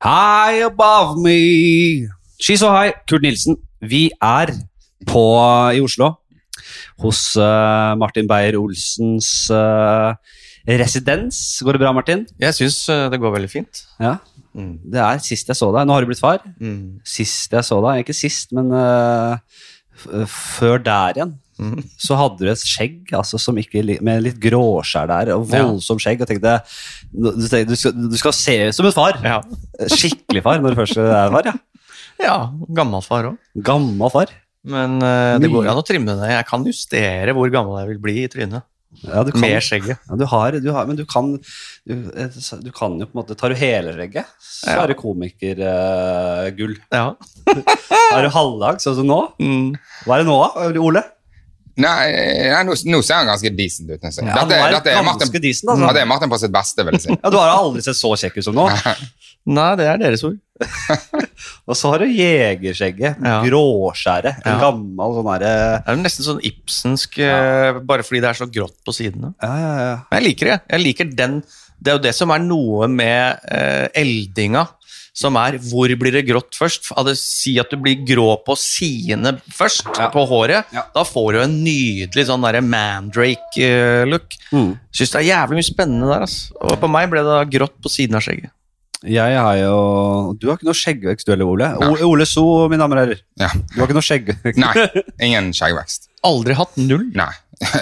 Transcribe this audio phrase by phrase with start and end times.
[0.00, 2.08] High above me.
[2.40, 2.94] She's so high.
[3.08, 3.58] Kurt Nilsen.
[3.80, 4.54] Vi er
[5.08, 5.24] på
[5.76, 6.14] i Oslo
[7.00, 10.16] hos uh, Martin Beyer-Olsens uh,
[10.68, 11.60] residens.
[11.64, 12.26] Går det bra, Martin?
[12.40, 12.82] Jeg syns
[13.12, 13.84] det går veldig fint.
[14.00, 14.16] Ja.
[14.56, 14.78] Mm.
[14.92, 15.86] Det er sist jeg så deg.
[15.86, 16.42] Nå har du blitt far.
[16.60, 17.00] Mm.
[17.06, 19.60] Sist jeg så deg, ikke sist, men eh,
[20.30, 21.82] før der igjen, Mm.
[22.00, 26.22] så hadde du et skjegg altså, som ikke, med litt gråskjær der, og voldsomt skjegg.
[26.24, 26.56] Og tenkte,
[27.12, 29.20] du, tenkte, du, skal, du skal se ut som en far.
[29.20, 29.40] Ja.
[29.92, 31.50] Skikkelig far når du først er far.
[31.52, 31.56] ja.
[32.24, 32.38] ja
[32.80, 33.52] gammel far òg.
[33.66, 34.32] Gammel far.
[34.70, 36.34] Men uh, det går an å trimme det.
[36.34, 38.66] Jeg kan justere hvor gammel jeg vil bli i trynet.
[39.04, 40.00] Ja, du kan, Med skjegget.
[40.02, 41.36] ja, du har, du har, men du kan
[41.86, 44.82] du, eh, du kan jo på en måte Tar du hele skjegget, så Ja.
[44.82, 46.74] er det komikergull.
[46.90, 47.14] Ja.
[48.16, 49.20] er du halvdag, sånn som nå?
[49.38, 49.78] Mm.
[50.04, 51.04] Hva er det nå, Ole?
[51.80, 52.04] Nei,
[52.52, 54.02] nei nå, nå ser han ganske decent ut.
[54.02, 55.86] Ja, dette, er dette, ganske Martin, decent, altså.
[55.86, 57.16] ja, det er Martin på sitt beste, vil jeg si.
[57.24, 58.68] Ja, Du har aldri sett så kjekk ut som nå.
[59.50, 60.38] Nei, det er deres ord.
[61.70, 63.20] Og så har du jegerskjegget.
[63.24, 63.38] Ja.
[63.46, 64.42] Gråskjæret.
[64.44, 64.58] En Ja.
[64.66, 68.48] gammel sånn herre Det er jo nesten sånn Ibsensk, eh, bare fordi det er så
[68.52, 69.32] grått på sidene.
[69.42, 69.96] ja, ja, ja.
[70.10, 70.58] Men jeg liker det.
[70.74, 71.40] Jeg liker den.
[71.80, 74.66] Det er jo det som er noe med eh, eldinga,
[75.12, 76.90] som er hvor blir det grått først?
[76.96, 80.08] Altså, si at du blir grå på sidene først, Ja.
[80.12, 80.64] på håret.
[80.72, 80.84] Ja.
[80.94, 84.36] Da får du en nydelig sånn mandrake-look.
[84.52, 84.72] Mm.
[84.94, 86.24] Syns det er jævlig mye spennende der.
[86.26, 86.54] Altså.
[86.60, 88.50] Og på meg ble det grått på siden av skjegget.
[89.00, 91.68] Jeg har jo Du har ikke noe skjeggvekst, du heller, Ole.
[91.80, 92.02] Nei.
[92.04, 93.22] Ole So, mine damer og herrer.
[93.40, 93.48] Ja.
[93.72, 94.58] Du har ikke noe skjeggvekst.
[94.60, 96.10] Nei, ingen skjeggvekst.
[96.28, 97.06] Aldri hatt null.
[97.16, 97.30] Nei.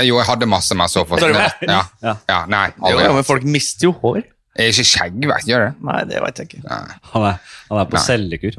[0.07, 1.69] Jo, jeg hadde masse, men så forsvant det.
[1.71, 1.83] ja.
[2.03, 2.15] Ja.
[2.29, 4.23] ja, Nei, Jo, ja, men folk mister jo hår.
[4.59, 5.73] Er ikke skjegg, vet gjør det?
[5.87, 6.77] Nei, det veit jeg ikke.
[7.13, 8.05] Han er, han er på Nei.
[8.05, 8.57] cellekur.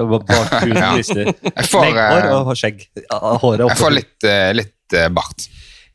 [0.80, 0.92] Ja.
[0.96, 2.84] Jeg får, Legghår eh, og skjegg.
[3.10, 3.74] Håret oppe.
[3.74, 5.46] Jeg får litt, eh, litt eh, bart.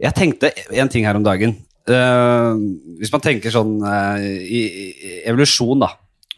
[0.02, 1.56] Jeg tenkte en ting her om dagen.
[1.86, 2.58] Uh,
[2.98, 5.92] hvis man tenker sånn uh, i, i evolusjon, da.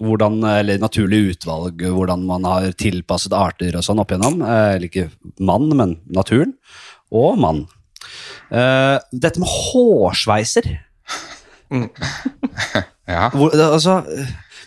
[0.03, 4.43] Hvordan, eller naturlig utvalg, hvordan man har tilpasset arter og sånn opp igjennom.
[4.45, 5.07] Eller ikke
[5.41, 6.53] mann, men naturen.
[7.15, 7.63] Og mann.
[8.47, 10.69] Eh, dette med hårsveiser
[13.07, 13.29] Ja.
[13.31, 14.01] hvor, altså,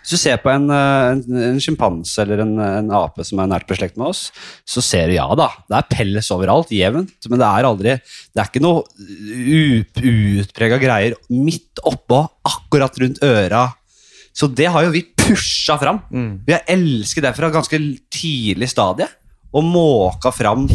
[0.01, 3.51] Hvis du ser på en, eh, en, en sjimpanse eller en, en ape som er
[3.51, 4.31] nært beslekt med oss,
[4.65, 8.41] så ser du ja da, det er pels overalt, jevnt, men det er aldri Det
[8.41, 8.87] er ikke noe
[9.61, 13.67] utprega greier midt oppå, akkurat rundt øra.
[14.33, 16.01] Så det har jo vi pusha fram.
[16.09, 16.33] Mm.
[16.47, 17.81] Vi har elsket det fra ganske
[18.15, 19.09] tidlig stadie,
[19.53, 20.69] og måka fram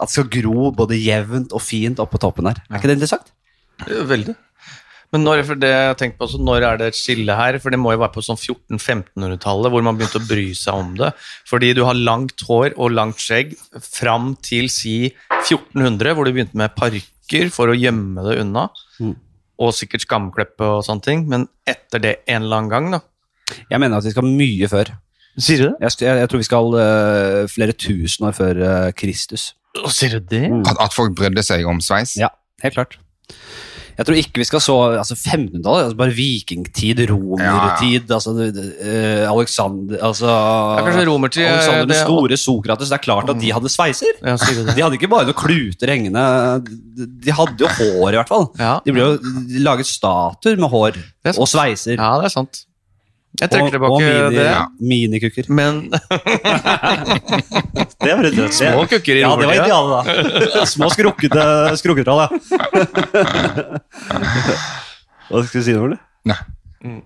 [0.00, 2.62] at det skal gro både jevnt og fint oppå toppen her.
[2.70, 3.34] Er ikke det interessant?
[3.84, 4.36] Veldig.
[5.10, 7.58] Men når, for det jeg tenkte på, altså, når er det et skille her?
[7.62, 10.92] For det må jo være på sånn 1400-1500-tallet hvor man begynte å bry seg om
[11.00, 11.10] det.
[11.50, 15.10] Fordi du har langt hår og langt skjegg fram til si
[15.40, 18.68] 1400, hvor du begynte med parykker for å gjemme det unna.
[19.02, 19.16] Mm.
[19.60, 21.26] Og sikkert skamkleppe og sånne ting.
[21.30, 23.04] Men etter det en eller annen gang, da.
[23.66, 24.94] Jeg mener at vi skal mye før.
[25.40, 25.74] Sier du det?
[25.82, 29.50] Jeg, jeg, jeg tror vi skal uh, flere tusen år før uh, Kristus.
[29.78, 30.46] Å, sier du det?
[30.50, 30.62] Mm.
[30.70, 32.14] At, at folk brydde seg om sveis?
[32.20, 32.30] Ja,
[32.62, 32.98] helt klart.
[33.98, 38.66] Jeg tror ikke vi skal så altså 1500-tallet, altså bare vikingtid, romertid, altså det- det,
[38.80, 42.88] eh, Alexander altså, Ja, kanskje romertid, Alexander den store, Sokrates.
[42.88, 44.14] Det er klart at de hadde sveiser.
[44.22, 44.36] Ja?
[44.74, 48.48] De hadde ikke bare noen kluter hengende, de- de hadde jo hår i hvert fall.
[48.58, 49.18] Ja, De ble jo
[49.64, 50.96] laget statuer med hår
[51.38, 51.96] og sveiser.
[51.96, 52.64] ja, det er sant.
[53.38, 54.46] Jeg trekker og, tilbake og mini, det.
[54.50, 54.62] Ja.
[54.82, 55.44] minikukker.
[55.54, 55.72] Men
[58.00, 60.02] Det var litt små kukker i Ja, det var idealet, da.
[60.74, 61.42] Små skrukkete
[61.78, 62.28] skrukketroll, ja.
[65.30, 65.96] Hva skal du si, Ole?
[66.26, 66.38] Nei.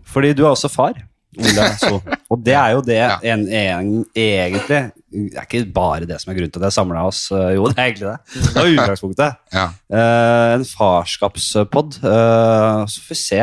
[0.09, 0.95] Fordi du er også far.
[1.37, 1.99] Ole, så.
[2.31, 3.17] Og det er jo det Ja.
[3.35, 4.81] en, en, egentlig
[5.15, 7.21] Det er ikke bare det som er grunnen til at jeg samla oss.
[7.31, 8.19] eh, Jo, det er egentlig det.
[8.35, 9.37] Det var utgangspunktet.
[9.55, 9.65] Ja.
[9.95, 11.99] Eh, en farskapspod.
[12.03, 13.41] Uh, så får vi se.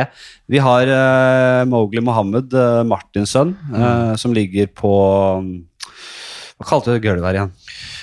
[0.52, 2.52] Vi har eh, Mowgli Mohammed,
[2.90, 4.92] Martins sønn, eh, som ligger på
[5.40, 5.48] um,
[6.60, 7.54] Hva kalte du gulvet her igjen?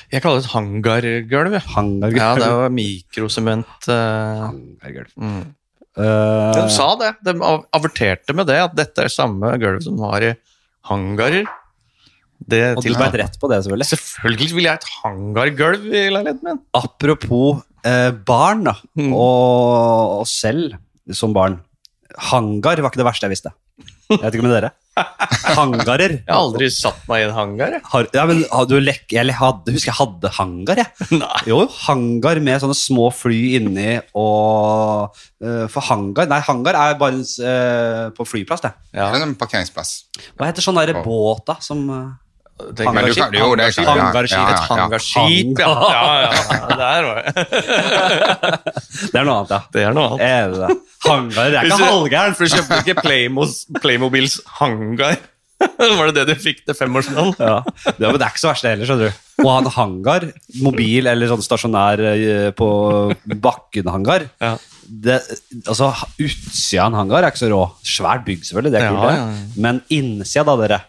[0.10, 1.56] jeg kaller det et hangargulv.
[1.76, 2.18] Hangargulv?
[2.18, 3.86] Ja, det var mikrosement.
[3.86, 5.12] Uh, Hangargulv.
[5.22, 5.42] mm.
[6.00, 7.12] Uh, De sa det.
[7.28, 10.34] De av- averterte med det, at dette er samme gulv som var i
[10.90, 11.46] hangarer.
[12.40, 13.90] Det og du ble et rett på det, selvfølgelig.
[13.92, 16.62] Selvfølgelig vil jeg ha et hangargulv i leiligheten min.
[16.78, 19.14] Apropos eh, barn da, Mm.
[19.14, 20.78] og oss selv
[21.12, 21.60] som barn.
[22.32, 23.52] Hangar var ikke det verste jeg visste.
[24.10, 24.72] Jeg vet ikke med dere.
[25.56, 26.14] Hangarer.
[26.18, 27.76] Jeg har aldri satt meg i en hangar.
[27.76, 27.82] jeg.
[27.92, 31.08] Har, ja, men du lek, jeg hadde, husker jeg hadde hangar, jeg.
[31.22, 31.42] Nei.
[31.50, 35.14] Jo, hangar med sånne små fly inni og
[35.44, 38.74] uh, For hangar Nei, hangar er bare uh, på flyplass, det.
[38.98, 39.94] Ja, Det er en parkeringsplass.
[40.34, 42.10] Hva heter sånn derre båt, da, som eh,
[42.60, 43.34] det kan Hangarskip.
[43.34, 45.70] ja, ja, Et hangarskip, ja.
[45.94, 46.32] ja, ja.
[46.76, 46.90] Det.
[49.14, 49.60] Det er noe annet, ja.
[49.74, 50.24] Det er noe annet.
[50.28, 50.78] Er det det?
[51.06, 52.36] Hangar det er ikke halvgæren.
[52.38, 55.16] For du kjøpte ikke Playmos, Playmobils hangar.
[56.00, 57.34] Var det det du fikk til femårsdagen?
[57.40, 57.60] Ja.
[57.88, 59.24] ja, men det er ikke så verst det heller, skjønner du.
[59.44, 60.28] Å ha en hangar,
[60.64, 62.70] mobil eller sånn stasjonær eh, på
[63.40, 64.54] bakken-hangar, Ja.
[64.90, 65.20] Det,
[65.70, 67.62] altså utsida av en hangar er ikke så rå.
[67.86, 69.56] Svært bygg, selvfølgelig, det er Ja, kult, ja, ja.
[69.66, 70.80] Men innsida, da, dere.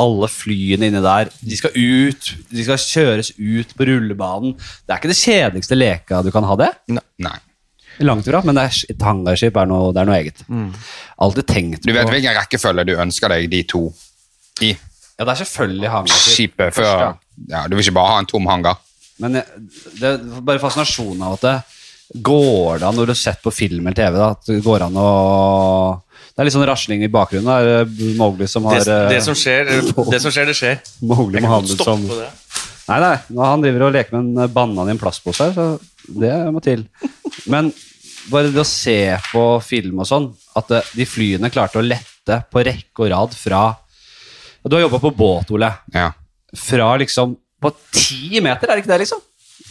[0.00, 1.30] Alle flyene inni der.
[1.44, 2.30] De skal ut.
[2.50, 4.54] De skal kjøres ut på rullebanen.
[4.56, 6.70] Det er ikke det kjedeligste leka du kan ha det.
[6.96, 7.34] Nei.
[8.00, 10.40] Langt ifra, men det er, et hangarskip er noe, det er noe eget.
[11.22, 13.82] Alltid tenkt Du vet på hvilken rekkefølge du ønsker deg de to
[14.64, 16.32] i Ja, det er selvfølgelig hangarskip.
[16.56, 17.10] skipet før ja.
[17.52, 18.80] ja, Du vil ikke bare ha en tom hangar?
[19.20, 19.44] Men det,
[20.00, 21.54] det er bare fascinasjonen av at det
[22.14, 24.86] går det an, når du har sett på film eller TV, da, at det går
[24.88, 25.10] an å
[26.32, 27.48] Det er litt sånn rasling i bakgrunnen.
[27.48, 29.68] Det er Mowgli som har Det, eh, det, som skjer,
[30.12, 30.80] det som skjer, det skjer.
[31.04, 32.28] Mowgli Mohammed som det.
[32.88, 36.32] Nei, nei, han driver og leker med en banan i en plastpose her, så det
[36.52, 36.82] må til.
[37.52, 37.70] Men
[38.32, 38.96] bare det å se
[39.30, 43.32] på film og sånn, at eh, de flyene klarte å lette på rekke og rad
[43.34, 43.62] fra
[44.62, 45.72] Du har jobba på båt, Ole.
[45.94, 46.12] Ja.
[46.54, 49.22] Fra liksom På ti meter, er det ikke det, liksom?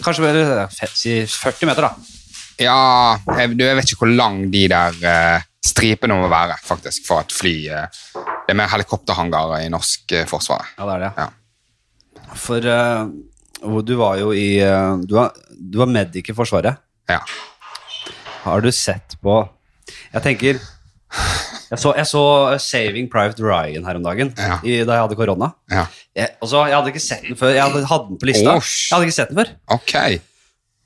[0.01, 2.19] Kanskje si 40 meter, da.
[2.61, 7.03] Ja, jeg, du, jeg vet ikke hvor lang de der uh, stripene må være, faktisk,
[7.07, 7.85] for at fly uh,
[8.45, 10.71] Det er mer helikopterhangarer i norsk uh, forsvar.
[10.77, 11.11] Ja, det er det.
[11.17, 12.35] Ja.
[12.41, 14.47] For uh, du var jo i
[15.05, 16.79] Du var, du var medic i Forsvaret.
[17.09, 17.19] Ja.
[18.45, 19.35] Har du sett på
[20.13, 22.21] Jeg tenker Jeg så, jeg så
[22.63, 24.57] Saving Private Ryan her om dagen, Ja.
[24.63, 25.51] i, da jeg hadde korona.
[25.71, 25.85] ja.
[26.15, 27.53] Jeg, og så, jeg hadde ikke sett den før.
[27.55, 28.55] Jeg hadde, hadde den på lista.
[28.57, 28.71] Åh.
[28.89, 29.51] Jeg hadde ikke sett den før.
[29.77, 29.93] Ok.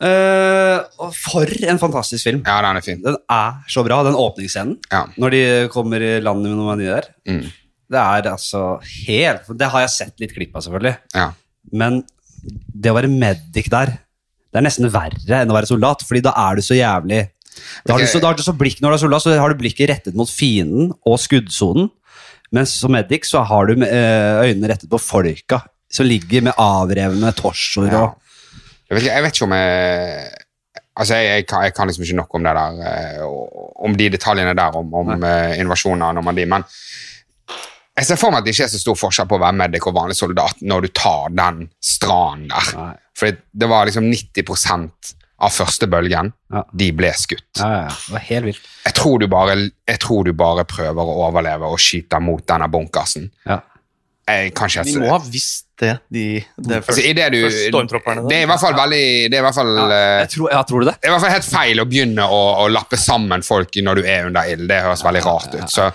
[0.03, 2.41] Og for en fantastisk film.
[2.45, 3.01] Ja, den er fin.
[3.03, 4.77] Den er så bra, den åpningsscenen.
[4.91, 5.05] Ja.
[5.21, 5.43] Når de
[5.73, 7.07] kommer i landet med noen av de der.
[7.29, 7.45] Mm.
[7.85, 8.61] Det er altså
[9.05, 10.95] helt Det har jeg sett litt klipp av, selvfølgelig.
[11.15, 11.27] Ja.
[11.71, 12.01] Men
[12.73, 13.93] det å være medic der,
[14.51, 17.23] det er nesten verre enn å være soldat, fordi da er du så jævlig
[17.85, 19.53] Da har du så, da har du så blikk når du er soldat, så har
[19.53, 21.87] du blikket rettet mot fienden og skuddsonen.
[22.53, 27.31] Mens som medic så har du eh, øynene rettet på folka som ligger med avrevne
[27.37, 28.03] torsoer Ja.
[28.05, 28.21] og
[28.89, 30.41] Jeg vet, jeg vet ikke om jeg
[30.95, 33.23] Altså, jeg, jeg, kan, jeg kan liksom ikke nok om det der eh,
[33.83, 36.63] Om de detaljene der, om, om uh, invasjonen av Normandie, men
[37.95, 39.85] jeg ser for meg at det ikke er så stor forskjell på å være medic
[39.87, 42.71] og vanlig soldat når du tar den stranden der.
[42.75, 42.89] Nei.
[43.15, 45.13] For det var liksom 90%
[45.45, 46.63] av første bølgen, Ja.
[46.71, 47.47] de ble skutt.
[47.59, 47.87] Ja, ja.
[47.87, 48.67] Det var helt vilt.
[48.83, 49.55] Jeg tror, du bare,
[49.99, 53.29] tror du bare prøver å overleve og skyte mot denne bunkersen.
[53.47, 53.61] Ja.
[54.25, 58.23] Jeg kanskje De må ha visst det, de, det altså, det du, første stormtropperne.
[58.31, 59.87] det er i hvert fall veldig Det er i hvert fall ja,
[60.23, 60.95] Jeg tror, ja, tror du det?
[60.97, 63.99] Det er i hvert fall helt feil å begynne å, å lappe sammen folk når
[64.01, 64.65] du er under ild.
[64.71, 65.65] Det høres veldig rart ut.
[65.69, 65.89] Så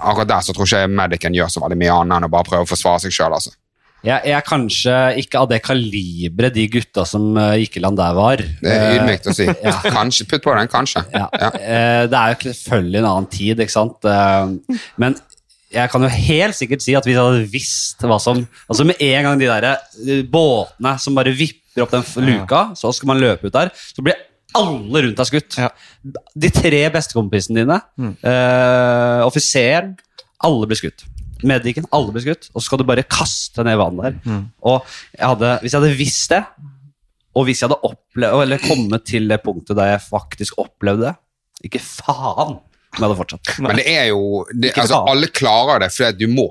[0.00, 2.48] akkurat der så tror ikke jeg medicen gjør så veldig mye annet enn å bare
[2.48, 3.36] prøve å forsvare seg sjøl.
[3.36, 3.52] Altså.
[4.00, 8.00] Jeg, jeg er kanskje ikke av det kaliberet de gutta som uh, gikk i land
[8.00, 8.40] der var.
[8.40, 9.44] Det er ydmykt å si.
[9.66, 9.74] ja.
[9.84, 11.04] Kanskje, Putt på den, kanskje.
[11.12, 11.26] Ja.
[11.36, 11.50] Ja.
[11.60, 14.08] Eh, det er jo selvfølgelig en annen tid, ikke sant?
[14.08, 15.18] Eh, men
[15.70, 18.98] jeg kan jo helt sikkert si at hvis jeg hadde visst hva som Altså Med
[19.06, 23.20] en gang de der eh, båtene som bare vipper opp den luka, så skal man
[23.22, 24.18] løpe ut der, så blir
[24.58, 25.58] alle rundt deg skutt.
[25.62, 25.68] Ja.
[26.42, 27.76] De tre bestekompisene dine,
[28.26, 29.92] eh, offiseren,
[30.42, 31.04] alle blir skutt.
[31.46, 32.48] Medicen, alle blir skutt.
[32.50, 34.40] Og så skal du bare kaste ned vannet der.
[34.66, 34.82] Og
[35.14, 36.42] jeg hadde, hvis jeg hadde visst det,
[37.38, 41.14] og hvis jeg hadde opplevd, eller kommet til det punktet der jeg faktisk opplevde det
[41.70, 42.56] Ikke faen
[42.90, 43.52] om jeg hadde fortsatt.
[43.62, 45.04] Men det er jo det, altså.
[45.10, 46.48] Alle klarer det fordi du må.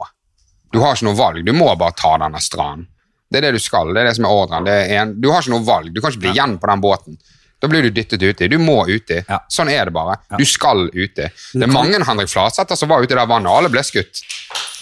[0.71, 1.43] Du har ikke noe valg.
[1.45, 2.87] Du må bare ta denne stranden.
[3.29, 3.91] Det er det du skal.
[3.93, 4.65] Det er det som er ordren.
[4.65, 5.91] Det er en, du har ikke noe valg.
[5.93, 7.19] Du kan ikke bli igjen på den båten.
[7.59, 8.47] Da blir du dyttet uti.
[8.47, 9.19] Du må uti.
[9.27, 9.41] Ja.
[9.51, 10.15] Sånn er det bare.
[10.39, 11.27] Du skal uti.
[11.27, 14.21] Det er mange Henrik Flatsæter som var ute der vannet, og alle ble skutt.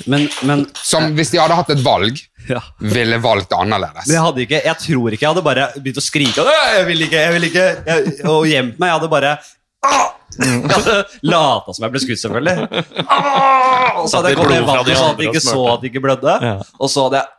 [0.05, 2.61] Men, men Som hvis de hadde hatt et valg, ja.
[2.79, 4.05] ville valgt annerledes.
[4.05, 7.05] Men jeg hadde ikke, jeg tror ikke jeg hadde bare begynt å skrike Jeg vil
[7.07, 8.91] ikke, jeg vil ikke jeg, Og gjemt meg.
[8.91, 9.33] Jeg hadde bare
[10.37, 10.97] Hadde
[11.31, 12.83] lata som jeg ble skutt, selvfølgelig.
[13.07, 14.03] Ah!
[14.03, 16.03] Og så hadde jeg kommet ned vannet så at jeg ikke så at de ikke
[16.03, 16.37] blødde.
[16.43, 16.55] Ja.
[16.77, 17.33] Og så hadde jeg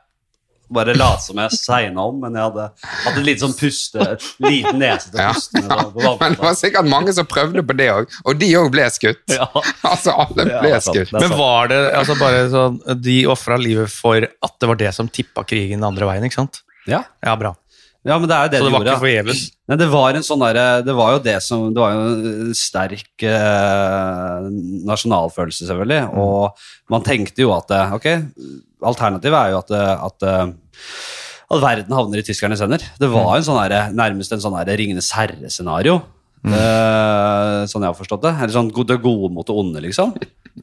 [0.69, 2.65] bare latt som jeg segna om, men jeg hadde
[3.07, 4.05] hatt en liten sånn puste
[4.45, 5.71] Liten nese til å puste med.
[5.73, 8.69] Ja, ja, Men det var sikkert mange som prøvde på det òg, og de òg
[8.75, 9.25] ble skutt.
[9.33, 9.49] Ja.
[9.89, 10.99] Altså, alle ble det sant.
[10.99, 11.15] skutt.
[11.17, 15.09] Men var det altså bare sånn De ofra livet for at det var det som
[15.09, 16.61] tippa krigen den andre veien, ikke sant?
[16.89, 17.01] Ja.
[17.25, 17.55] Ja, bra.
[18.07, 18.93] Ja, men det er jo det Så de det var gjorde.
[18.93, 19.41] ikke forgjeves?
[19.69, 22.55] Nei, det var en sånn derre Det var jo det som Det var jo en
[22.57, 24.47] sterk eh,
[24.89, 26.03] nasjonalfølelse, selvfølgelig.
[26.09, 26.19] Mm.
[26.23, 28.07] Og man tenkte jo at eh, Ok,
[28.89, 30.53] alternativet er jo at, eh, at eh,
[31.49, 32.83] at verden havner i tyskernes hender.
[33.01, 33.15] Det Mm.
[33.15, 36.03] var en sånn der, nærmest en sånn Ringenes herre-scenario.
[36.45, 36.53] Mm.
[36.53, 38.35] Eh, sånn jeg har forstått det.
[38.37, 40.13] Eller sånn det gode mot det onde, liksom.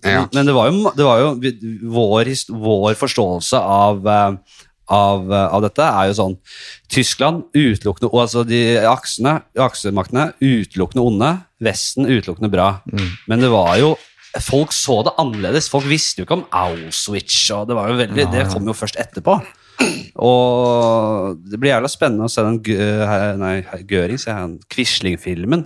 [0.03, 0.27] Ja.
[0.31, 1.31] Men det var jo, det var jo
[1.89, 4.37] vår, vår forståelse av, eh,
[4.87, 6.37] av, eh, av dette er jo sånn
[6.91, 11.31] Tyskland utelukkende altså de aksene, aksemaktene utelukkende onde,
[11.65, 12.81] Vesten utelukkende bra.
[13.27, 13.95] Men det var jo
[14.43, 15.69] folk så det annerledes.
[15.71, 18.97] Folk visste jo ikke om Auschwitz, og det, var jo veldig, det kom jo først
[18.99, 19.37] etterpå.
[20.23, 23.55] Og det blir jævla spennende å se den Gø- nei,
[23.87, 25.65] Göring, sier jeg, Quisling-filmen.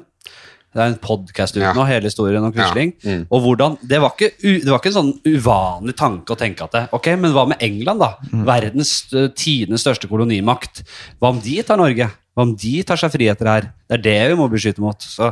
[0.70, 1.74] Det er en podkast uten Ja.
[1.74, 2.92] nå, hele historien om Quisling.
[3.02, 3.22] Ja, mm.
[3.34, 6.76] Og hvordan, det, var ikke, det var ikke en sånn uvanlig tanke å tenke at
[6.76, 8.12] det, Ok, men hva med England, da?
[8.46, 10.84] Verdens uh, tidenes største kolonimakt.
[11.18, 12.06] Hva om de tar Norge?
[12.38, 13.72] Hva om de tar seg friheter her?
[13.90, 15.02] Det er det vi må beskytte mot.
[15.02, 15.32] Så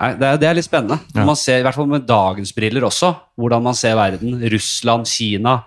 [0.00, 0.98] nei, det, er, det er litt spennende.
[1.14, 1.26] Ja.
[1.28, 4.40] Man ser, I hvert fall med dagens briller også, hvordan man ser verden.
[4.50, 5.60] Russland, Kina.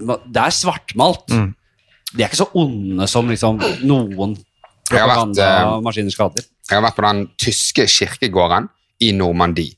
[0.00, 1.30] Det er svartmalt.
[1.30, 4.42] De er ikke så onde som liksom noen vært,
[4.90, 6.50] eh, propagandamaskiner skader.
[6.70, 8.68] Jeg har vært på den tyske kirkegården
[9.04, 9.76] i Normandie.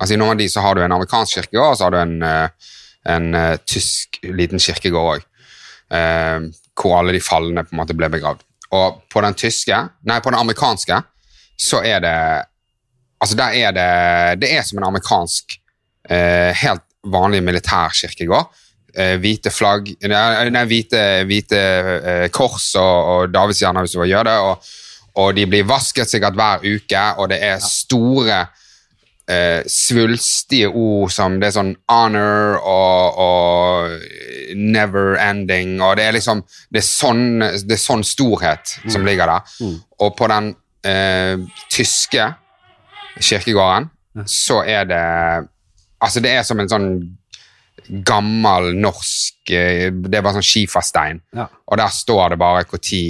[0.00, 2.68] Altså I Normandie så har du en amerikansk kirkegård, og så har du en, en,
[3.14, 5.26] en eh, tysk liten kirkegård òg.
[6.80, 8.44] hvor alle de falne på en måte ble begravd.
[8.72, 11.02] Og på den tyske, nei, på den amerikanske,
[11.58, 12.16] så er det
[13.20, 15.58] Altså, der er det Det er som en amerikansk,
[16.08, 18.48] eh, helt vanlig militær kirkegård.
[18.96, 24.30] Eh, hvite flagg nei hvite, hvite eh, kors og, og davidsstjerner hvis du vil gjøre
[24.30, 24.38] det.
[24.38, 24.72] Og,
[25.18, 28.40] og de blir vasket sikkert hver uke, og det er store
[29.30, 36.18] eh, svulstige ord som det er sånn honor og, og never ending, og det er
[36.18, 39.54] liksom Det er sånn, det er sånn storhet som ligger der.
[40.00, 40.52] Og på den
[40.86, 41.38] eh,
[41.70, 42.32] tyske
[43.20, 43.90] kirkegården
[44.26, 45.06] så er det
[46.00, 46.92] Altså, det er som en sånn
[48.06, 51.20] gammel norsk eh, Det er bare sånn skiferstein.
[51.36, 51.44] Ja.
[51.68, 53.02] Og der står det bare når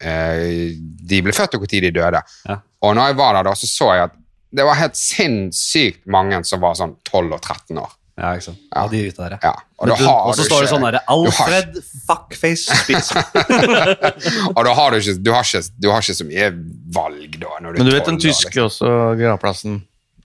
[0.00, 2.20] de ble født, og når de døde.
[2.48, 2.58] Ja.
[2.86, 4.16] Og når jeg var der, da, så så jeg at
[4.58, 7.90] det var helt sinnssykt mange som var sånn 12 og 13 år.
[8.18, 8.62] Ja, ikke sant.
[8.74, 11.76] Ja, de gutta der, Ja, og, du- har så du står det sånn derre Alfred
[12.08, 13.12] Fuckface Spitz.
[14.56, 16.48] Og da har du ikke, du har ikke, du har ikke så mye
[16.96, 17.52] valg, da.
[17.62, 18.66] Når du Men du vet den tyske liksom.
[18.66, 18.90] også,
[19.20, 19.76] gravplassen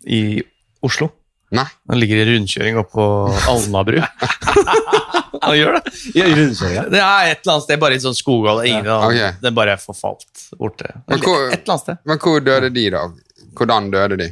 [0.09, 0.41] i
[0.81, 1.11] Oslo?
[1.53, 1.67] Nei.
[1.91, 3.03] Den ligger i rundkjøring oppå
[3.51, 3.99] Alnabru.
[5.47, 5.93] Han gjør det.
[6.15, 6.83] I rundkjøringa.
[6.93, 8.63] Det er et eller annet sted, bare i sånn skoghold.
[8.69, 8.99] Ingen ja.
[9.07, 9.33] okay.
[9.49, 10.93] Er bare forfalt borte.
[11.07, 12.01] Men hvor- Et eller annet sted.
[12.09, 13.03] Men hvor døde de, da?
[13.57, 14.29] Hvordan døde de?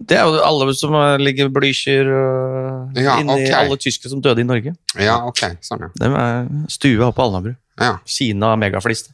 [0.00, 3.52] Det er jo alle som ligger blysjer og Ja, inni okay.
[3.58, 4.72] alle tyskere som døde i Norge.
[4.96, 5.90] Ja, ok, sånn, ja.
[6.00, 7.52] De er stua på Alnabru.
[7.80, 7.98] ja.
[8.08, 9.12] Sina megafliste.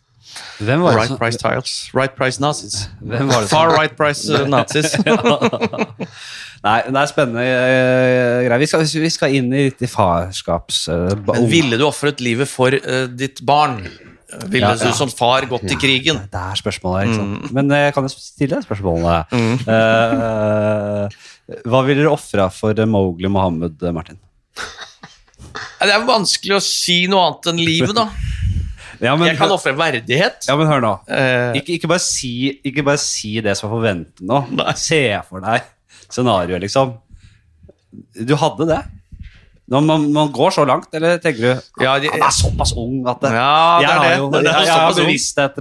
[0.60, 1.74] Hvem var Right som price tiles.
[1.96, 2.88] Right price nazis.
[3.00, 4.94] Hvem var det Far right price uh, nazis.
[6.64, 8.58] Nei, det er spennende eh, greier.
[8.62, 10.84] Vi skal, vi skal inn i ditt i farskaps...
[10.88, 13.82] Uh, Men ville du ofret livet for uh, ditt barn?
[14.50, 16.18] Ville Ja, du som far gått i krigen?
[16.32, 17.34] Det er spørsmålet, ikke Mm.
[17.42, 17.52] sant.
[17.54, 19.36] Men jeg kan jo stille deg spørsmålet.
[19.70, 21.08] Eh,
[21.70, 24.18] hva ville dere ofra for Mowgli Mohammed, Martin?
[25.78, 28.08] Det er vanskelig å si noe annet enn livet, da.
[28.96, 30.46] Ja, men, Jeg kan ofre verdighet.
[30.48, 30.90] ja, men hør nå.
[31.58, 32.30] Ikke, ikke, bare si,
[32.64, 34.38] ikke bare si det som er forventet nå.
[34.56, 34.72] Nei.
[34.80, 35.66] Se for deg
[36.12, 36.94] scenarioet, liksom.
[38.26, 38.82] Du hadde det?
[39.66, 43.00] Når man, man går så langt, eller tenker du Ja, de- Han er såpass ung
[43.10, 44.18] at det, Ja, det jeg har det.
[44.18, 44.92] jo jeg, jeg har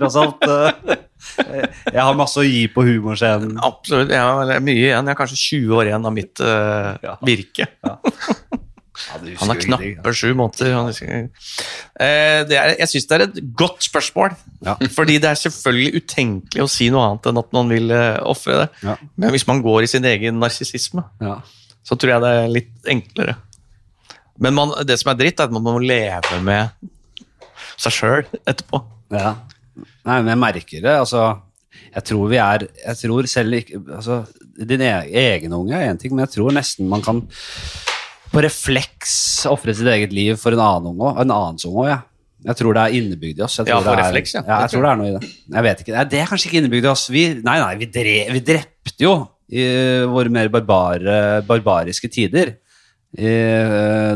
[0.05, 0.45] og sånt.
[0.45, 3.57] eh, Jeg har masse å gi på humorscenen.
[3.65, 4.11] Absolutt.
[4.13, 5.09] Jeg har mye igjen.
[5.09, 7.65] Jeg er kanskje 20 år igjen av mitt uh, virke.
[7.81, 7.97] Ja,
[8.95, 11.29] husker Han har knappe sju måneder.
[11.99, 14.35] Eh, det er, jeg syns det er et godt spørsmål.
[14.65, 14.75] Ja.
[14.95, 18.61] Fordi det er selvfølgelig utenkelig å si noe annet enn at noen vil uh, ofre
[18.63, 18.67] det.
[18.87, 18.97] Ja.
[19.21, 21.39] Men hvis man går i sin egen narsissisme, Ja.
[21.85, 23.37] så tror jeg det er litt enklere.
[24.41, 26.71] Men man, det som er dritt, er at man må leve med
[27.79, 28.81] seg sjøl etterpå.
[29.15, 29.35] Ja.
[30.05, 30.95] Nei, men jeg merker det.
[31.03, 31.25] Altså,
[31.95, 34.21] jeg tror vi er Jeg tror selv ikke altså,
[34.55, 37.21] Din e- egen unge er én ting, men jeg tror nesten man kan
[38.35, 39.13] på refleks
[39.49, 41.13] ofre sitt eget liv for en annen unge.
[41.23, 42.01] En annens unge òg, ja.
[42.45, 43.55] Jeg tror det er innebygd i oss.
[43.57, 44.41] Jeg Ja, tror for det er, refleks, ja.
[44.45, 44.57] ja.
[44.65, 45.29] Jeg tror det er noe i det.
[45.55, 45.93] Jeg vet ikke.
[45.95, 47.05] Nei, det er kanskje ikke innebygd i oss.
[47.09, 49.13] Vi, nei, nei, vi, dre, vi drepte jo
[49.55, 49.65] i
[50.11, 51.15] våre mer barbare,
[51.47, 52.53] barbariske tider.
[53.15, 53.31] I,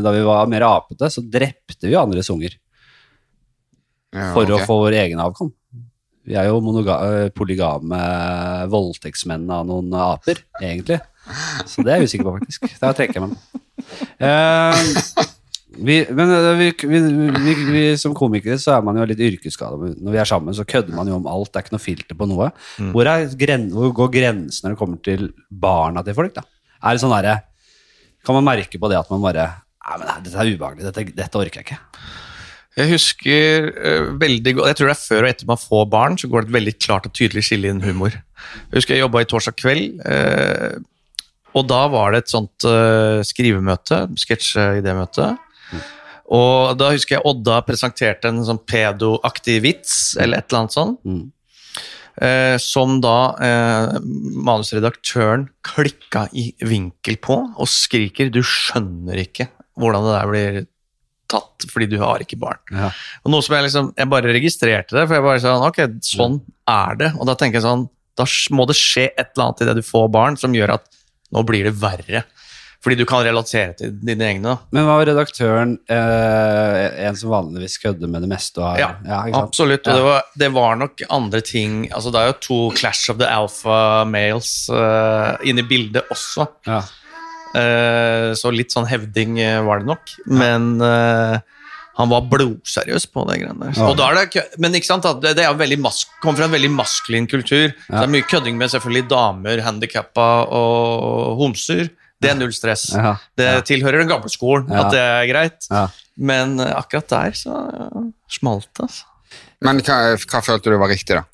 [0.04, 2.52] da vi var mer apete, så drepte vi andres unger
[4.12, 4.58] Ja, for okay.
[4.58, 5.50] å få vår egen avkom.
[6.28, 8.00] Vi er jo eh, polygame
[8.70, 11.00] voldtektsmenn av noen aper, egentlig.
[11.68, 12.66] Så det er jeg usikker på, faktisk.
[12.80, 13.36] Der trekker jeg meg.
[14.20, 14.80] Eh,
[15.80, 16.94] vi, men eh, vi,
[17.72, 19.92] vi, som komikere så er man jo litt yrkesskada.
[19.96, 21.52] Når vi er sammen, så kødder man jo om alt.
[21.52, 22.50] Det er ikke noe filter på noe.
[22.92, 26.34] Hvor, er gren, hvor går grensen når det kommer til barna til folk?
[26.36, 26.46] da?
[26.80, 27.46] Er det sånn der,
[28.26, 29.48] Kan man merke på det at man bare
[29.80, 30.84] Nei, men dette er ubehagelig.
[30.86, 31.78] Dette, dette orker jeg ikke.
[32.78, 36.18] Jeg husker uh, veldig godt Jeg tror det er før og etter man får barn,
[36.20, 38.14] så går det et veldig klart og tydelig skille innen humor.
[38.14, 40.78] Jeg husker jeg jobba i torsdag kveld, eh,
[41.56, 45.32] og da var det et sånt uh, skrivemøte, sketsjeidémøte.
[46.30, 51.00] Og da husker jeg Odda presenterte en sånn pedoaktig vits, eller et eller annet sånt.
[51.04, 51.30] Mm.
[52.20, 53.94] eh, som da eh,
[54.46, 59.48] manusredaktøren klikka i vinkel på og skriker 'du skjønner ikke
[59.80, 60.60] hvordan det der blir
[61.30, 62.62] tatt fordi du har ikke barn'.
[62.70, 62.90] Ja.
[63.24, 66.40] Og noe som Jeg liksom, jeg bare registrerte det, for jeg bare sånn, ok, sånn
[66.68, 67.10] er det.
[67.18, 67.88] Og da tenker jeg sånn,
[68.18, 70.99] da må det skje et eller annet idet du får barn som gjør at
[71.32, 72.24] nå blir det verre.
[72.80, 74.54] Fordi du kan relatere til dine egne.
[74.72, 78.62] Men var redaktøren eh, en som vanligvis kødder med det meste?
[78.64, 78.94] Og Ja,
[79.28, 79.84] ikke absolutt.
[79.84, 79.96] Og Ja.
[79.98, 83.28] det, var, det var nok andre ting altså Det er jo to Clash of the
[83.28, 86.48] Alpha Males eh, inne i bildet også.
[86.66, 86.80] Ja.
[87.60, 90.12] Eh, så litt sånn hevding eh, var det nok.
[90.30, 91.36] Men eh,
[92.00, 93.76] han var blodseriøs på det greiene der.
[93.78, 93.88] Ja.
[93.90, 95.54] Og da er det, men ikke sant, det, det er
[96.20, 97.70] kommer fra en veldig maskulin kultur.
[97.86, 101.88] Så det er mye kødding med selvfølgelig damer, handikappa og homser.
[102.20, 102.90] Det er null stress.
[102.92, 103.14] Ja.
[103.38, 104.84] Det tilhører den gamle skolen Ja.
[104.84, 105.68] at det er greit.
[105.70, 105.86] Ja.
[106.20, 107.54] Men akkurat der så
[108.28, 108.84] smalt det.
[108.88, 109.04] Altså.
[109.64, 111.24] Men hva, hva følte du var riktig, da?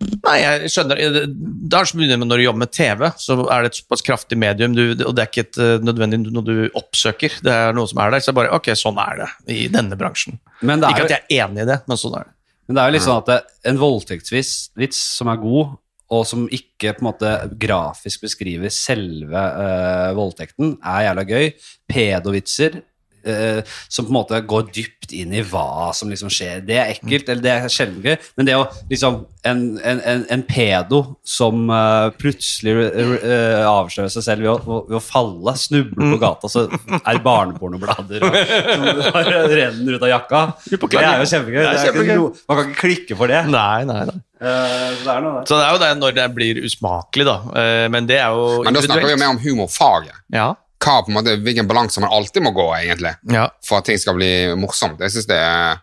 [0.00, 1.00] Nei, jeg skjønner.
[1.00, 4.72] Er som begynner når du jobber med TV, så er det et såpass kraftig medium,
[4.76, 7.36] du, og det er ikke et, eh, nødvendig noe du oppsøker.
[7.44, 8.24] Det er noe som er der.
[8.24, 10.40] Så bare, ok, sånn er det i denne bransjen.
[10.62, 12.34] Men, det Ikke jo, at jeg er enig i det, men sånn er det.
[12.66, 13.38] men det er jo litt sånn at det,
[13.70, 15.76] en voldtektsvits som er god,
[16.10, 21.52] og som ikke på en måte grafisk beskriver selve øh, voldtekten, er jævla gøy.
[21.90, 22.80] Pedovitser
[23.24, 26.62] eh, som på en måte går dypt inn i hva som liksom skjer.
[26.66, 30.24] Det er ekkelt, eller det er sjelden gøy, men det å liksom En, en, en,
[30.34, 36.10] en pedo som eh, plutselig uh, avslører seg selv ved å, ved å falle, snuble
[36.12, 36.66] på gata, så
[36.98, 38.36] er det barnepornoblader og,
[39.00, 40.42] som bare renner ut av jakka.
[40.68, 41.56] Det er jo kjempegøy.
[41.56, 43.40] Det er Det er ikke man kan ikke klikke for det.
[43.48, 44.18] Nei, nei, nei.
[44.40, 45.48] Eh, så det er noe der.
[45.48, 47.36] Så det er jo det når det blir usmakelig, da.
[47.60, 50.20] Eh, Men det er jo Men da snakker vi jo mer om humorfaget.
[50.32, 53.44] Ja, Hva, på en måte, hvilken balanse man alltid må gå, egentlig, ja.
[53.66, 55.00] for at ting skal bli morsomt.
[55.04, 55.82] Jeg syns det er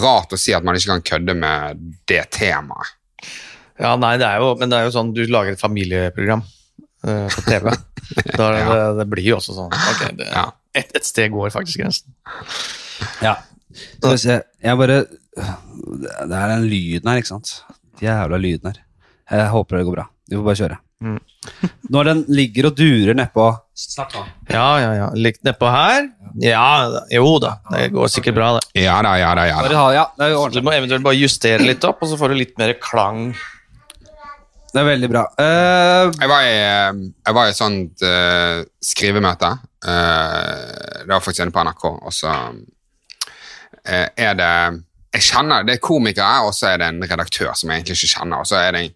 [0.00, 2.94] rart å si at man ikke kan kødde med det temaet.
[3.82, 6.42] ja, nei, det er jo Men det er jo sånn, du lager et familieprogram
[7.06, 7.72] uh, på TV.
[8.36, 8.64] Da ja.
[8.68, 10.42] det, det blir jo også sånn Ok, det, Ja.
[10.76, 12.10] et, et sted går faktisk grensen.
[13.24, 13.36] Ja.
[13.72, 17.52] Skal vi se Jeg bare Det er den lyden her, ikke sant?
[18.02, 18.82] Jævla lyden her.
[19.32, 20.06] Jeg håper det går bra.
[20.28, 20.78] Vi får bare kjøre.
[21.02, 21.18] Mm.
[21.90, 23.48] Når den ligger og durer nedpå
[23.82, 24.20] Snakk nå.
[24.52, 25.06] Ja, ja, ja.
[25.18, 26.04] Likt nedpå her?
[26.44, 26.66] Ja,
[27.10, 27.56] jo da.
[27.72, 28.84] Det går sikkert bra, det.
[28.84, 29.80] Ja da, ja da, ja da.
[29.96, 32.54] ja, det er Du må eventuelt bare justere litt opp, og så får du litt
[32.60, 33.32] mer klang.
[34.72, 35.26] Det er veldig bra.
[35.36, 39.50] Uh, Jeg var i, eh, jeg var i et sånt uh, skrivemøte.
[39.84, 42.32] Uh, det var faktisk inne på NRK, og så
[43.84, 44.52] eh, er det
[45.12, 48.14] Jeg kjenner Det er komikere, og så er det en redaktør som jeg egentlig ikke
[48.14, 48.40] kjenner.
[48.40, 48.94] Og så er det en,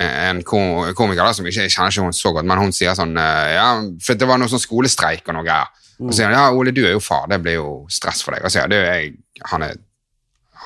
[0.00, 3.16] en komiker da, som ikke jeg kjenner ikke hun så godt, men hun sier sånn
[3.20, 3.68] eh, Ja,
[4.02, 5.70] for det var noe sånn skolestreik og noe greier.
[6.02, 8.34] Og så sier hun ja, Ole, du er jo far, det blir jo stress for
[8.34, 8.42] deg.
[8.42, 9.16] Og så sier ja, jeg,
[9.52, 9.80] han er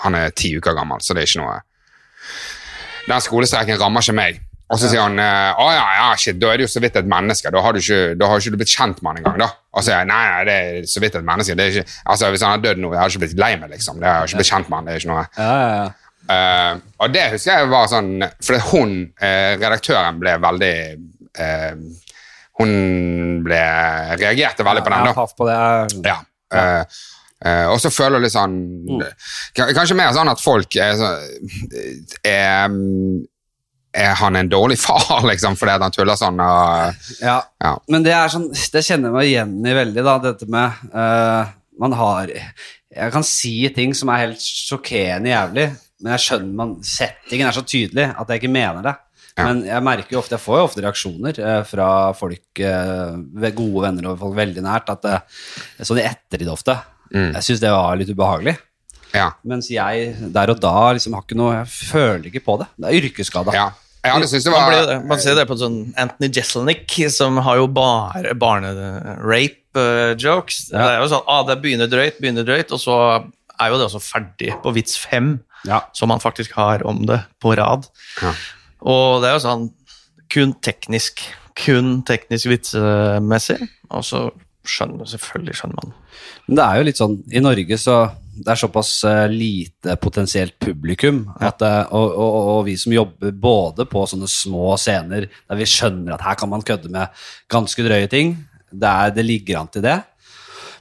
[0.03, 1.61] han er ti uker gammel, så det er ikke noe
[3.07, 4.41] Den skolestreiken rammer ikke meg.
[4.67, 6.97] Og så sier han eh, å ja, ja, shit, da er det jo så vidt
[6.99, 7.53] et menneske.
[7.55, 9.37] Da har du ikke, da har ikke du blitt kjent med han engang.
[9.45, 9.47] da.
[9.71, 11.55] Og så sier jeg nei, nei, det er så vidt et menneske.
[11.55, 13.71] det er ikke, altså Hvis han har dødd nå, jeg har ikke blitt lei meg,
[13.77, 14.03] liksom.
[14.03, 15.23] Det har ikke blitt kjent med han, det er ikke noe.
[15.39, 15.87] ja, ja, ja.
[16.27, 20.79] Eh, og det husker jeg var sånn For hun, uh, redaktøren, ble veldig
[21.39, 21.77] uh,
[22.59, 22.73] Hun
[23.45, 23.61] ble
[24.17, 25.27] reagerte veldig på den, da.
[25.39, 26.09] på det.
[26.09, 26.17] Ja.
[27.69, 28.55] Og så føler jeg litt sånn
[28.89, 29.03] mm.
[29.77, 31.03] Kanskje mer sånn at folk er
[32.25, 32.77] er,
[33.93, 36.41] er han en dårlig far, liksom, fordi han tuller sånn?
[36.41, 37.37] Og, Ja.
[37.61, 37.75] ja.
[37.93, 40.17] Men det sånn Det kjenner jeg meg igjen i veldig, da.
[40.31, 40.81] Dette med
[41.77, 45.69] Man har Jeg kan si ting som er helt sjokkerende jævlig,
[46.03, 48.95] men jeg skjønner man Settingen er så tydelig at jeg ikke mener det.
[49.37, 49.47] Ja.
[49.49, 53.83] Men jeg merker jo ofte Jeg får jo ofte reaksjoner eh, fra folk eh, gode
[53.85, 55.17] venner og folk veldig nært, at det,
[55.85, 56.79] sånn i ettertid ofte.
[57.13, 57.35] Mm.
[57.37, 58.57] Jeg syns det var litt ubehagelig.
[59.15, 59.31] Ja.
[59.49, 62.71] Mens jeg der og da liksom har ikke noe Jeg føler ikke på det.
[62.77, 63.57] Det er yrkesskada.
[63.57, 63.67] ja.
[64.07, 64.23] Ja, Man,
[64.55, 69.83] var blir jo man ser det på sånn Anthony Jeselnik, som har jo bare barnerape
[70.23, 72.99] jokes, Det er jo sånn ah, det begynner drøyt, begynner drøyt, og så
[73.59, 75.33] er jo det også ferdig på vits fem,
[75.65, 75.81] Ja.
[75.97, 77.89] som han faktisk har om det på rad.
[78.23, 78.35] Ja.
[78.87, 79.69] Og det er jo sånn
[80.33, 81.23] kun teknisk,
[81.59, 84.27] kun teknisk vitsemessig, og så
[84.67, 85.93] skjønner selvfølgelig skjønner man.
[86.47, 87.97] Men det er jo litt sånn I Norge så
[88.37, 93.33] det er såpass eh, lite potensielt publikum at, eh, og, og, og vi som jobber
[93.33, 97.87] både på sånne små scener der vi skjønner at her kan man kødde med ganske
[97.87, 98.35] drøye ting,
[98.69, 99.97] det, er, det ligger an til det.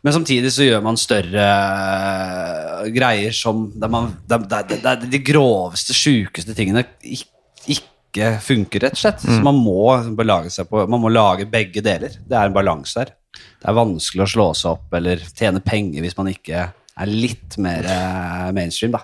[0.05, 5.21] Men samtidig så gjør man større eh, greier som der, man, der, der, der de
[5.25, 9.25] groveste, sjukeste tingene ikke, funker, rett og slett.
[9.25, 12.13] Så man må belage seg på Man må lage begge deler.
[12.21, 13.15] Det er en balanse der.
[13.33, 17.57] Det er vanskelig å slå seg opp eller tjene penger hvis man ikke er litt
[17.59, 19.01] mer eh, mainstream, da.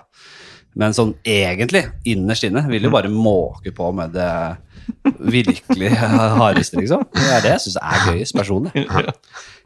[0.78, 4.30] Men sånn egentlig, innerst inne, vil jo bare måke på med det
[5.18, 5.90] virkelig
[6.40, 7.04] hardeste, liksom.
[7.12, 8.86] Det er det jeg syns er gøyest, personlig.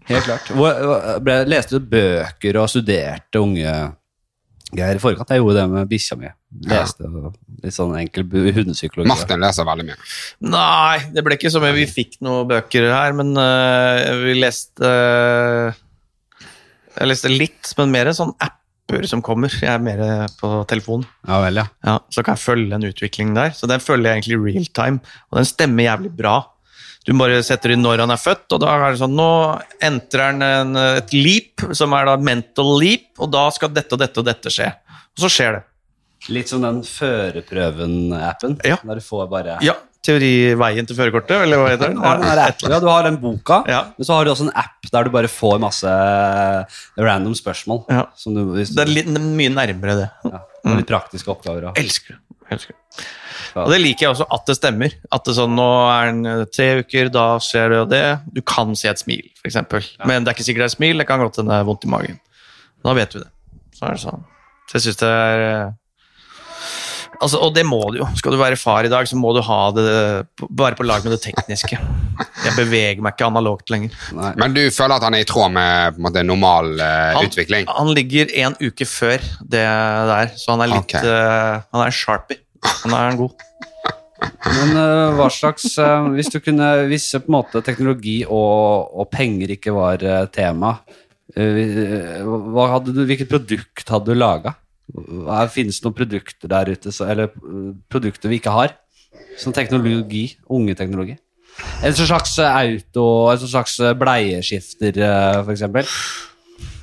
[0.09, 0.51] Helt klart.
[0.55, 3.77] Hvor- Ble, leste du bøker og studerte unge
[4.75, 5.31] Geir i forkant?
[5.31, 6.29] Jeg gjorde det med bikkja mi.
[6.67, 7.07] Leste
[7.63, 9.07] litt sånn enkel hundepsykologi.
[9.09, 9.99] Martin leser veldig mye.
[10.51, 11.75] Nei, det ble ikke så mye.
[11.77, 15.71] Vi fikk noen bøker her, men uh, vi leste uh,
[16.99, 19.55] Jeg leste litt, men mer sånn apper som kommer.
[19.55, 20.03] Jeg er mer
[20.41, 21.07] på telefon.
[21.29, 21.67] Ja vel, ja.
[21.87, 23.55] Ja, så kan jeg følge en utvikling der.
[23.55, 26.37] Så den følger jeg egentlig real time, og den stemmer jævlig bra.
[27.07, 29.29] Du bare setter inn når han er født, og da er det sånn Nå
[29.87, 34.03] entrer han en, et leap, som er da mental leap, og da skal dette og
[34.03, 34.73] dette og dette skje.
[35.17, 35.63] Og så skjer det.
[36.35, 38.57] Litt som den Førerprøven-appen.
[38.67, 38.79] Ja.
[38.83, 39.75] Der du får bare Ja,
[40.07, 42.03] teoriveien til førerkortet, eller hva heter den?
[42.03, 43.81] Ja, den ja, du har den boka, Ja.
[43.97, 45.87] men så har du også en app der du bare får masse
[46.99, 47.85] random spørsmål.
[47.91, 48.07] Ja.
[48.17, 50.11] Som du, du Det er litt, mye nærmere det.
[50.25, 50.43] ja,
[50.77, 51.71] litt praktiske oppgaver.
[51.71, 51.83] Også.
[51.83, 52.21] Elsker det.
[52.53, 52.77] Elsker.
[53.57, 54.95] Og det liker jeg også, at det stemmer.
[55.15, 58.05] At det sånn, nå er den eh, tre uker, da skjer det og det.
[58.37, 59.59] Du kan se et smil, f.eks.
[60.05, 61.69] Men det er ikke sikkert det er et smil, det kan godt hende det er
[61.69, 62.21] vondt i magen.
[62.85, 63.31] Da vet vi det.
[63.77, 64.25] Så er det sånn.
[64.67, 65.75] Så jeg syns det er eh,
[67.21, 68.09] Altså, og det må du jo.
[68.19, 69.87] Skal du være far i dag, så må du ha det
[70.51, 71.79] bare på lag med det tekniske.
[72.45, 73.95] Jeg beveger meg ikke analogt lenger.
[74.17, 74.33] nei.
[74.41, 77.31] Men du føler at han er i tråd med på en måte, normal uh, Han,
[77.31, 77.71] utvikling?
[77.71, 81.09] han ligger en uke før det der, så han er litt okay.
[81.09, 82.43] uh, Han er sharpie.
[82.85, 83.47] Han er en god.
[84.47, 85.75] Men uh, hva slags
[86.15, 90.79] Hvis du kunne Hvis på en måte teknologi og, og penger ikke var tema,
[91.37, 94.55] hva hadde du, hvilket produkt hadde du laga?
[95.53, 98.77] Finnes det noen produkter der ute, så, eller øh, produkter vi ikke har?
[99.41, 101.17] Som teknologi, unge teknologi?
[101.85, 105.03] En slags øh, auto, en slags øh, bleieskifter,
[105.43, 105.67] f.eks.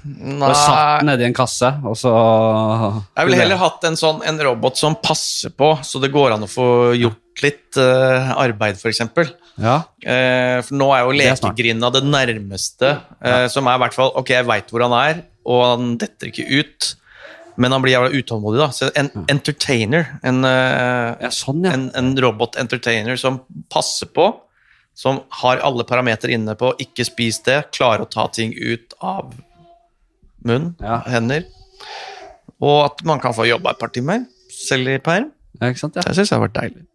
[0.03, 4.75] Nei, satt nedi en kasse, og så Jeg ville heller hatt en sånn en robot
[4.75, 8.99] som passer på, så det går an å få gjort litt uh, arbeid, f.eks.
[9.63, 9.77] Ja.
[10.03, 14.31] Uh, for nå er jo lekegrinda det nærmeste, eh, som er i hvert fall Ok,
[14.33, 16.89] jeg veit hvor han er, og han detter ikke ut,
[17.57, 18.67] men han blir jævla utålmodig, da.
[18.73, 21.73] Så en entertainer, en, eh, ja, sånn, ja.
[21.77, 23.41] en, en robot-entertainer som
[23.73, 24.29] passer på,
[24.95, 29.33] som har alle parametere inne på ikke spis det, klarer å ta ting ut av
[30.45, 30.99] munn, Ja.
[31.07, 31.45] hender,
[32.61, 35.31] og at man kan få jobba et par timer, selv i perm.
[35.59, 35.69] ja.
[35.69, 36.01] Ikke sant, ja.
[36.05, 36.85] Det syns jeg har vært deilig.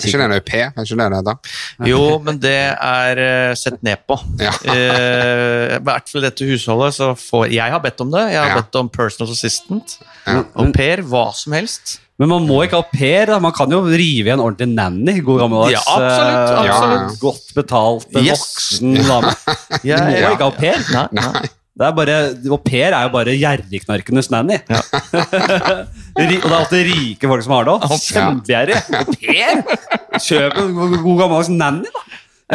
[0.00, 0.70] Er ikke det en au pair?
[0.72, 1.88] Er ikke det det heter?
[1.90, 4.16] Jo, men det er eh, sett ned på.
[4.40, 4.52] Ja.
[4.72, 8.22] Eh, I hvert fall dette husholdet, så får Jeg har bedt om det.
[8.32, 8.60] Jeg har Ja.
[8.62, 9.98] bedt om personal assistant.
[10.26, 10.42] Ja.
[10.56, 11.98] Au pair, hva som helst.
[12.18, 13.26] Men man må ikke ha au pair.
[13.26, 13.38] da.
[13.42, 15.20] Man kan jo rive i en ordentlig nanny.
[15.24, 15.72] God gammeldags.
[15.72, 17.18] Ja, absolutt, eh, absolutt.
[17.20, 18.38] Godt betalt, Yes.
[18.46, 19.34] voksen dame.
[19.84, 20.30] Jeg, Du må Ja.
[20.30, 20.78] ikke ha au pair.
[20.92, 21.48] Nei, nei.
[21.72, 22.16] Det er bare,
[22.52, 24.58] Au pair er jo bare gjerrigknarkenes nanny.
[24.68, 24.80] Ja.
[26.12, 27.94] og det er alltid rike folk som har det òg.
[28.12, 28.76] Kjempegjerrig.
[28.92, 29.62] Au pair?
[30.22, 32.04] Kjøp en god gammeldags nanny, da.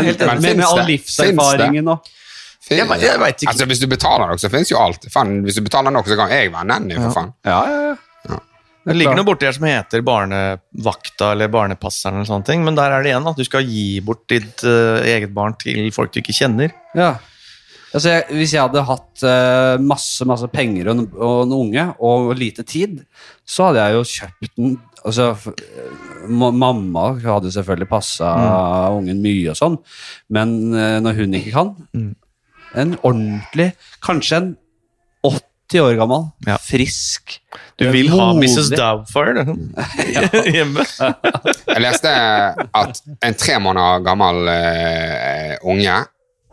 [0.04, 2.14] helt men, med, med all livserfaringen og
[2.70, 3.52] Jeg jeg vet ikke.
[3.54, 5.06] Altså, hvis du betaler nok, så finnes jo alt.
[5.12, 7.32] Fan, hvis du betaler nok, så kan jeg være nanny, for faen.
[7.48, 7.96] Ja, ja, ja.
[8.88, 12.94] Det ligger noe borti her som heter barnevakta eller barnepasseren, eller sånne ting, men der
[12.96, 16.22] er det igjen at du skal gi bort ditt uh, eget barn til folk du
[16.22, 16.72] ikke kjenner.
[16.96, 17.18] Ja.
[17.92, 21.86] Altså, jeg, hvis jeg hadde hatt uh, masse masse penger og, en- og en unge
[22.04, 23.02] og lite tid,
[23.48, 24.74] så hadde jeg jo kjøpt den
[25.06, 25.36] altså,
[26.30, 28.32] Mamma hadde selvfølgelig passa
[28.96, 29.78] ungen mye og sånn,
[30.34, 31.76] men eh, når hun ikke kan
[32.78, 33.70] En ordentlig
[34.04, 34.50] Kanskje en
[35.24, 36.58] 80 år gammel, Ja.
[36.64, 37.38] frisk
[37.80, 38.70] Du vil ha Mrs.
[38.72, 39.44] Doubtfire
[40.56, 40.86] hjemme.
[41.74, 45.98] Jeg leste at en tre måneder gammel uh, unge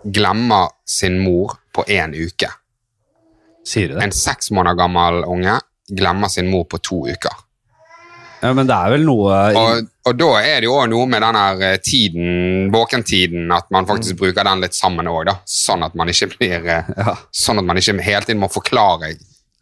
[0.04, 2.50] glemmer sin mor på én uke.
[3.64, 4.02] Sier du det?
[4.04, 5.56] En seks måneder gammel unge
[5.88, 7.38] glemmer sin mor på to uker.
[8.44, 11.06] Ja, men det er vel noe i- Og, og da er det jo også noe
[11.08, 15.38] med den her eh, tiden, våkentiden, at man faktisk bruker den litt sammen òg, da.
[15.48, 17.14] Sånn at man ikke blir eh, ja.
[17.32, 19.14] Sånn at man ikke hele tiden må forklare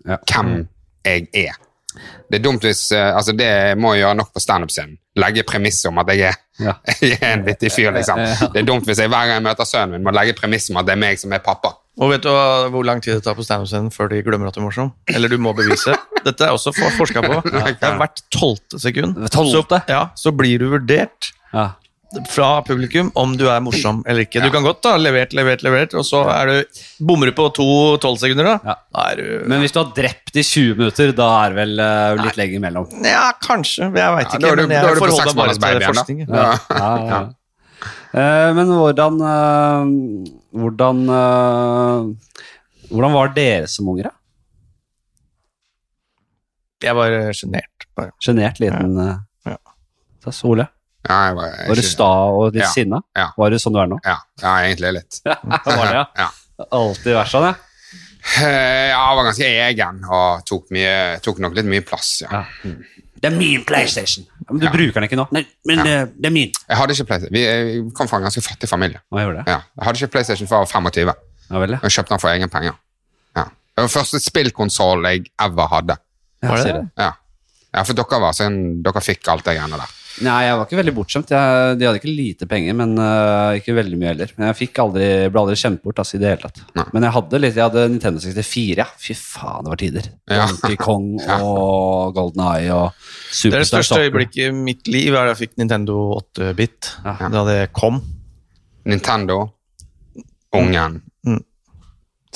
[0.09, 0.17] Ja.
[0.27, 0.65] hvem
[1.07, 1.55] jeg er.
[2.33, 4.97] Det er dumt hvis eh, Altså, det må jeg gjøre nok på standup-scenen.
[5.21, 6.75] Legge premisset om at jeg er, Ja.
[7.05, 8.19] jeg er en vittig fyr, liksom.
[8.55, 10.81] Det er dumt hvis jeg hver gang jeg møter sønnen min, må legge premisset om
[10.83, 11.77] at det er meg som er pappa.
[12.01, 14.57] Og vet du hva- hvor lang tid det tar på standup-scenen før de glemmer at
[14.57, 14.91] du er morsom?
[15.13, 15.95] Eller du må bevise.
[16.25, 17.39] Dette er også for- forska på.
[17.51, 19.17] Det er hvert tolvte sekund.
[19.33, 21.73] Så, ja, så blir du vurdert Ja.
[22.29, 24.43] fra publikum om du er morsom eller ikke.
[24.45, 27.67] Du kan godt ha levert, levert, levert, og så er du, bommer du på to
[28.05, 28.57] tolvsekunder, da.
[28.69, 28.75] Ja.
[28.93, 31.81] Da er du Men hvis du har drept i 20 minutter, da er det vel
[31.81, 32.89] uh, litt lenger imellom.
[33.05, 33.89] Ja, kanskje.
[33.89, 34.41] Jeg veit Ja, ikke.
[34.45, 36.29] da er du- men jeg er forholder meg bare til forskningen.
[36.29, 36.51] Ja.
[36.53, 36.77] Ja.
[36.83, 37.23] Ja, ja.
[38.13, 40.99] Eh, men hvordan eh, Hvordan
[42.93, 44.17] Hvordan var dere som unger, da?
[46.83, 47.87] Jeg var eh, sjenert.
[48.23, 49.17] Sjenert liten ja.
[49.47, 49.57] Ja.
[50.25, 50.43] tass.
[50.45, 50.69] Ole,
[51.09, 52.71] Ja, jeg var, jeg, var du sta og litt Ja.
[52.71, 53.01] sinna?
[53.19, 53.29] Ja.
[53.37, 53.99] Var du sånn du er nå?
[54.07, 55.21] Ja, ja, egentlig litt.
[55.25, 56.07] var det, ja.
[56.19, 56.29] ja.
[56.71, 57.55] Alltid vært sånn, ja.
[58.39, 60.93] Eh, Ja, jeg var ganske egen og tok, mye,
[61.25, 62.45] tok nok litt mye plass, ja.
[62.63, 62.75] Ja.
[63.23, 64.25] Det er min PlayStation.
[64.49, 64.71] Men du Ja.
[64.75, 65.27] bruker den ikke nå.
[65.33, 65.85] Nei, men Ja.
[66.03, 66.51] eh, det er min.
[66.69, 67.33] Jeg hadde ikke PlayStation.
[67.35, 68.99] Vi eh, kom fra en ganske fattig familie.
[69.13, 69.53] Hva gjorde det.
[69.53, 69.61] Ja.
[69.79, 71.15] Jeg hadde ikke PlayStation før jeg var 25.
[71.51, 71.79] Ja vel, ja.
[71.83, 72.75] Jeg kjøpte den for egen penger.
[73.37, 73.45] Ja.
[73.45, 75.97] Det var første spillkonsoll jeg ever hadde.
[76.43, 76.87] Ja Var det det?
[76.99, 77.11] Ja,
[77.73, 79.99] ja for dere var sånn, dere fikk alt det greiene der.
[80.21, 81.31] Nei, jeg var ikke veldig bortskjemt.
[81.33, 84.33] Jeg, de hadde ikke lite penger, men uh, ikke veldig mye heller.
[84.37, 86.61] Men jeg fikk aldri, ble aldri kjent bort altså, i det hele tatt.
[86.77, 86.85] Nei.
[86.93, 88.87] Men jeg hadde litt, jeg hadde Nintendo 64, ja.
[89.01, 90.11] Fy faen, det var tider.
[90.29, 90.45] Ja.
[90.51, 91.39] Donkey Kong Ja.
[91.41, 92.93] og Golden Eye og
[93.33, 96.93] Det er det største øyeblikket i mitt liv er da jeg fikk Nintendo 8-bit.
[97.09, 97.17] Ja.
[97.33, 98.03] Da det kom.
[98.93, 99.41] Nintendo,
[100.53, 101.01] ungen.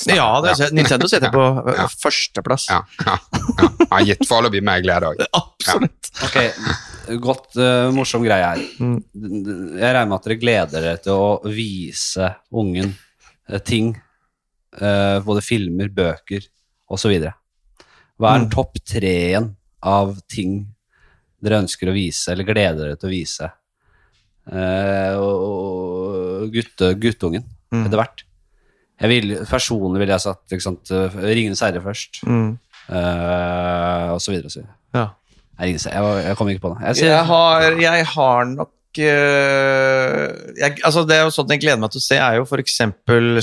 [0.05, 1.87] Ja, det, er- Nintendo sitter på Ja.
[1.89, 2.67] førsteplass.
[2.69, 3.15] Ja, ja,
[3.63, 3.69] ja.
[3.91, 5.23] Har gitt foreløpig meg glede òg.
[5.41, 6.11] Absolutt.
[6.27, 6.37] Ok,
[7.25, 8.61] godt, uh, morsom greie her.
[8.83, 8.99] Mm.
[9.79, 12.93] Jeg regner med at dere gleder dere til å vise ungen
[13.49, 13.95] øh, ting.
[14.77, 16.45] Uh, både filmer, bøker
[16.93, 17.17] osv.
[18.21, 18.53] Hva er den Mm.
[18.53, 19.51] topp treen
[19.87, 20.67] av ting
[21.41, 23.49] dere ønsker å vise, eller gleder dere til å vise?
[24.53, 27.87] uh, og og gutte, guttungen, Mm.
[27.89, 28.21] etter hvert.
[29.01, 32.55] Jeg vil, personlig ville jeg satt ikke sant, øh, Ringenes herre først, Mm.
[32.89, 34.47] uh, og så videre.
[34.49, 34.75] Og så videre.
[34.97, 35.07] Ja.
[35.59, 36.87] Nei, Ringenes jeg, jeg kommer ikke på det.
[36.87, 41.61] Jeg ser, Jeg har, jeg har nok uh, jeg, altså Det er jo sånt jeg
[41.65, 42.79] gleder meg til å se, er jo f.eks.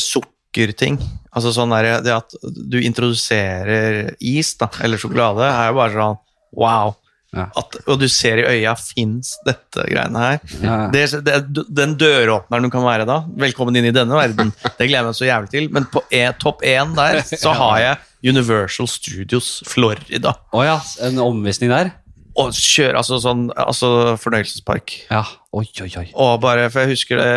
[0.07, 0.97] sukkerting.
[1.33, 2.35] Altså sånn der, Det at
[2.73, 6.19] du introduserer is da, eller sjokolade, er jo bare sånn
[6.57, 6.95] wow.
[7.33, 7.47] Ja.
[7.57, 10.39] At, og du ser i øya fins dette greiene her.
[10.61, 10.75] Ja.
[10.93, 11.39] Det, det,
[11.73, 15.17] den døråpneren du kan være da, velkommen inn i denne verden, det gleder jeg meg
[15.17, 15.69] så jævlig til.
[15.73, 20.37] Men på e, topp én der så har jeg Universal Studios Florida.
[20.53, 21.91] Oh ja, en omvisning der?
[22.39, 24.95] Og kjøre altså sånn altså fornøyelsespark.
[25.11, 25.25] Ja.
[25.53, 26.07] Oi, oi, oi.
[26.17, 27.33] Og bare, for jeg husker det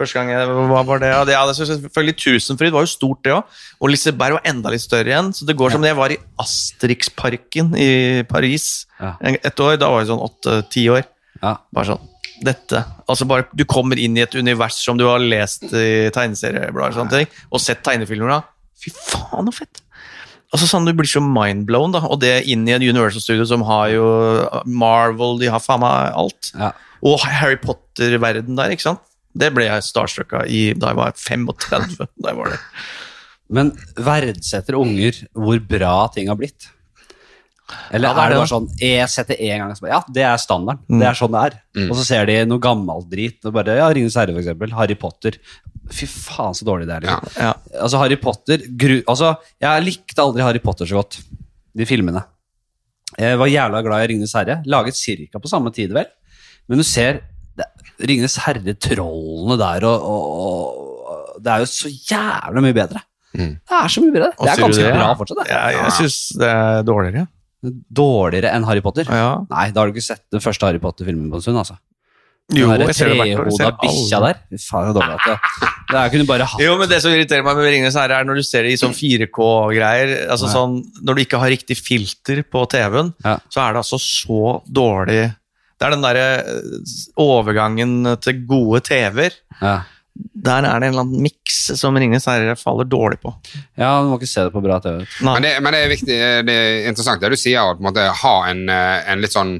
[0.00, 1.10] første gang jeg Hva var det?
[1.12, 3.58] Ja, det, ja, det selvfølgelig Tusenfryd var jo stort, det òg.
[3.80, 5.30] Og Liseberg var enda litt større igjen.
[5.36, 7.90] Så det går som det jeg var i Asterix-parken i
[8.28, 9.14] Paris Ja.
[9.22, 9.76] et år.
[9.80, 11.04] Da var jeg sånn åtte-ti år.
[11.42, 11.56] Ja.
[11.72, 12.06] Bare sånn
[12.40, 16.94] dette, altså bare Du kommer inn i et univers som du har lest i tegneserieblader
[16.94, 18.38] og sånne ting, og sett tegnefilmer da.
[18.80, 19.82] Fy faen, så fett!
[20.50, 22.00] Altså sånn Du blir så mindblown, da.
[22.08, 24.06] Og det inn i en Universal Studio som har jo
[24.64, 26.52] Marvel, de har faen meg alt.
[26.56, 26.72] ja.
[27.04, 29.00] Og Harry Potter-verden der, ikke sant?
[29.36, 31.96] Det ble jeg starstruck av i, da jeg var 35.
[32.22, 32.60] Da jeg var det.
[33.50, 36.68] Men verdsetter unger hvor bra ting har blitt?
[37.94, 40.40] Eller Ja, det er er det bare sånn Jeg setter én gang Ja, det er
[40.42, 40.82] standarden.
[40.90, 40.98] Mm.
[41.02, 41.56] Det er sånn det er.
[41.78, 41.88] Mm.
[41.88, 43.38] Og så ser de noe gammelt drit.
[43.46, 44.74] Og bare, ja, Ringenes herre, for eksempel.
[44.74, 45.38] Harry Potter.
[45.90, 47.06] Fy faen, så dårlig det er.
[47.06, 47.38] Liksom.
[47.38, 47.52] Ja.
[47.84, 51.20] Altså, Harry Potter gru, altså, Jeg likte aldri Harry Potter så godt.
[51.78, 52.24] De filmene.
[53.18, 54.60] Jeg var jævla glad i Ringenes herre.
[54.70, 56.10] Laget cirka på samme tid, vel.
[56.70, 57.22] Men du ser
[58.00, 63.02] Ringenes herre-trollene der, og, og, og Det er jo så jævla mye bedre.
[63.36, 63.52] Mm.
[63.60, 64.30] Det er så mye bedre.
[64.38, 64.94] Og Det er ganske det?
[64.96, 65.42] bra fortsatt.
[65.44, 65.50] Det.
[65.52, 67.26] Jeg, jeg syns det er dårligere.
[67.92, 69.04] Dårligere enn Harry Potter.
[69.12, 69.34] Ja.
[69.50, 71.60] Nei, da har du ikke sett den første Harry Potter-filmen på en stund.
[71.60, 71.76] altså.
[72.50, 73.50] Jo, den der jeg ser det hvert år.
[73.54, 74.38] Trehoda bikkja der.
[74.58, 77.44] Faen, det er dårlig at det, det kunne bare hatt Jo, men det som irriterer
[77.46, 80.14] meg med Ringenes herre, er når du ser det i sånn 4K-greier.
[80.34, 80.54] altså Ja.
[80.56, 83.36] sånn, Når du ikke har riktig filter på TV-en, Ja.
[83.48, 85.20] så er det altså så dårlig
[85.80, 86.90] Det er den derre eh,
[87.20, 89.40] overgangen til gode TV-er.
[89.62, 89.78] ja.
[90.20, 93.30] Der er det en eller annen miks som Ringenes herre faller dårlig på.
[93.78, 94.98] ja, du må ikke se det på bra TV.
[95.24, 95.36] Nei.
[95.38, 97.88] Men det, men det er viktig, det er interessant det du sier, å på en
[97.88, 99.54] måte ha en, eh, en litt sånn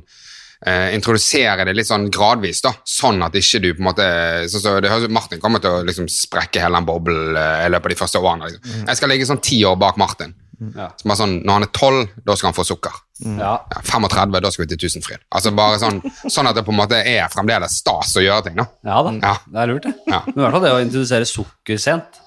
[0.67, 2.75] eh, Introdusere det litt sånn gradvis, da.
[2.85, 4.11] Sånn at ikke du på en måte
[4.53, 7.65] så, så det høres ut Martin kommer til å liksom sprekke hele den boblen eh,
[7.65, 8.51] i løpet av de første årene.
[8.51, 8.85] Liksom.
[8.91, 10.35] Jeg skal ligge sånn ti år bak Martin.
[10.77, 10.91] Ja.
[11.01, 12.93] Som er sånn, Når han er tolv, da skal han få sukker.
[13.25, 13.53] Ja.
[13.71, 15.19] Ja, 35, da skal vi til Tusenfryd.
[15.33, 18.57] Altså bare sånn, sånn at det på en måte er fremdeles stas å gjøre ting.
[18.57, 18.67] da.
[18.85, 19.35] ja da, Ja.
[19.47, 19.95] det er lurt, det.
[20.07, 20.21] Ja.
[20.27, 22.21] Men i hvert fall det å introdusere sukker sent.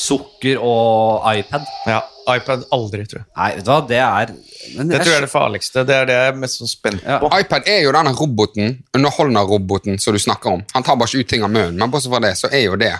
[0.00, 1.66] Sukker og iPad.
[1.86, 2.00] Ja,
[2.30, 3.26] iPad aldri, tror jeg.
[3.36, 4.34] Nei, vet du hva, det er
[4.76, 5.84] men Det tror jeg er det farligste.
[5.86, 7.18] Det er det jeg er mest sånn spent Ja.
[7.18, 7.28] på.
[7.40, 10.64] iPad er jo denne roboten, underholdende-roboten som du snakker om.
[10.74, 12.76] Han tar bare ikke ut ting av munnen, men bortsett fra det, så er jo
[12.76, 12.94] det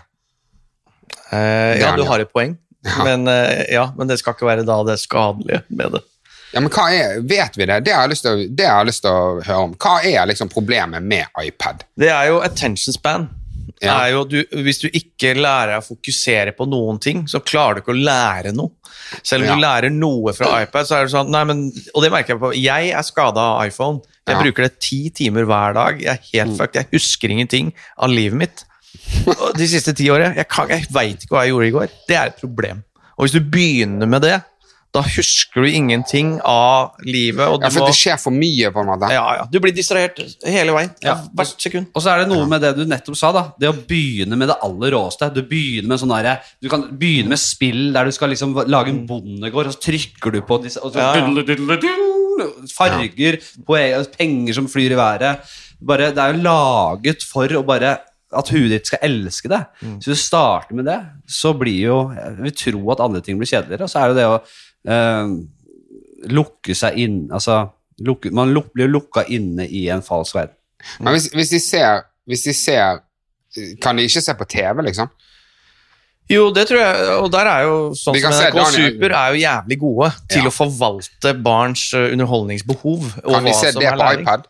[1.33, 3.05] Eh, Det ja, du har et poeng, Ja.
[3.05, 6.01] men, eh, ja, men det skal ikke være da det skadelige med det.
[6.55, 7.77] Ja, men hva er, Vet vi det?
[7.87, 9.75] Det har jeg til, det har jeg lyst til å høre om.
[9.79, 11.85] Hva er liksom problemet med iPad?
[12.01, 13.29] Det er jo attention span.
[13.81, 13.95] Ja.
[14.03, 17.83] Er jo du, hvis du ikke lærer å fokusere på noen ting, så klarer du
[17.85, 18.73] ikke å lære noe.
[19.23, 21.63] Selv om du lærer noe fra iPad, så er det sånn nei, men,
[21.95, 22.51] Og det merker jeg på.
[22.59, 24.01] Jeg er skada av iPhone.
[24.27, 24.43] Jeg Ja.
[24.43, 26.01] bruker det ti timer hver dag.
[26.03, 26.75] Jeg er helt fucked.
[26.83, 28.65] Jeg husker ingenting av livet mitt.
[29.59, 30.35] De siste ti årene.
[30.37, 31.89] Jeg, kan- jeg veit ikke hva jeg gjorde i går.
[32.09, 32.83] Det er et problem.
[33.19, 34.39] Og hvis du begynner med det,
[34.93, 37.47] Da husker du ingenting av livet.
[37.47, 39.11] Og du, Ja, for må, det skjer for mye, på en måte.
[39.15, 40.91] ja, ja, du blir distrahert hele veien.
[41.01, 41.15] Ja.
[41.31, 41.87] Hvert sekund.
[41.95, 43.53] Og så er det noe med det du nettopp sa, da.
[43.57, 45.33] Det å begynne med det aller råeste.
[45.33, 46.11] Du begynner med sånn
[46.61, 50.33] Du kan begynne med spill der du skal liksom lage en bondegård, og så trykker
[50.33, 51.23] du på disse og så, Ja, ja.
[52.75, 53.39] Farger,
[54.19, 55.39] penger som flyr i været.
[55.81, 57.97] Bare, det er jo laget for å bare
[58.33, 59.59] at huet ditt skal elske det.
[59.83, 63.39] Så hvis du starter med det, så blir jo Jeg vil tro at andre ting
[63.41, 63.83] blir kjedeligere.
[63.83, 64.37] Og så er det det å
[64.95, 65.33] eh,
[66.31, 67.57] lukke seg inn Altså
[68.07, 70.55] lukke, Man luk, blir lukka inne i en falsk verden.
[71.01, 73.01] Men hvis, hvis, de ser, hvis de ser
[73.83, 75.11] Kan de ikke se på TV, liksom?
[76.31, 79.41] Jo, det tror jeg, og der er jo sånn som NRK Daniel- Super er jo
[79.43, 80.47] jævlig gode til Ja.
[80.47, 83.09] å forvalte barns eh, underholdningsbehov.
[83.25, 84.23] og Kan de hva se som det på læring.
[84.23, 84.45] iPad?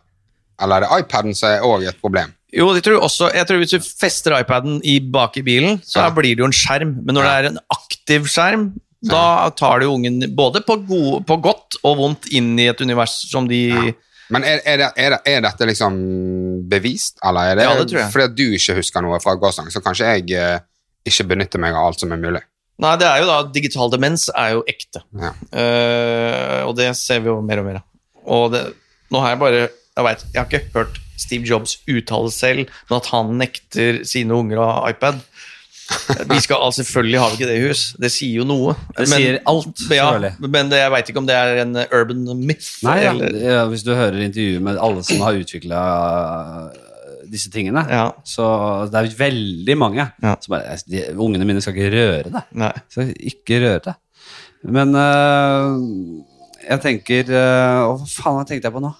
[0.61, 2.35] Eller er det iPaden som er òg et problem?
[2.51, 6.01] Jo, jeg tror også, jeg tror hvis du fester iPaden i bak i bilen, så
[6.03, 6.09] Ja.
[6.11, 6.97] blir det jo en skjerm.
[7.05, 7.29] Men når Ja.
[7.29, 11.97] det er en aktiv skjerm, da tar du ungen både på, gode, på godt og
[11.97, 13.95] vondt inn i et univers som de
[14.29, 17.87] Men er, er, det, er, det, er dette liksom bevist, eller er det, Ja, det
[17.89, 18.11] tror jeg.
[18.13, 20.59] fordi du ikke husker noe fra gårsdagen, så kanskje jeg eh,
[21.05, 22.41] ikke benytter meg av alt som er mulig?
[22.79, 25.01] Nei, det er jo da Digital demens er jo ekte.
[25.19, 25.33] Ja.
[25.53, 27.85] Uh, og det ser vi jo mer og mer av.
[28.25, 28.61] Og det,
[29.11, 29.61] nå har jeg bare
[29.97, 34.33] Jeg vet, jeg har ikke hørt Steve Jobs uttale selv, men at han nekter sine
[34.37, 35.21] unger ha iPad.
[36.29, 37.79] Vi skal, altså, selvfølgelig har vi ikke det i hus.
[37.99, 38.75] Det sier jo noe.
[38.95, 40.05] Det Men- sier alt, Ja,
[40.39, 42.69] men det, jeg veit ikke om det er en urban myth.
[42.87, 43.11] Nei, ja.
[43.11, 45.81] eller, Ja, hvis du hører intervjuer med alle som har utvikla
[47.31, 48.45] disse tingene, ja, så
[48.91, 50.35] det er veldig mange Ja.
[50.39, 52.43] som bare de, Ungene mine skal ikke røre det.
[52.55, 52.71] nei.
[52.91, 53.95] Så ikke røre det.
[54.63, 55.77] Men øh,
[56.69, 58.91] jeg tenker øh, hva faen tenkte jeg på nå?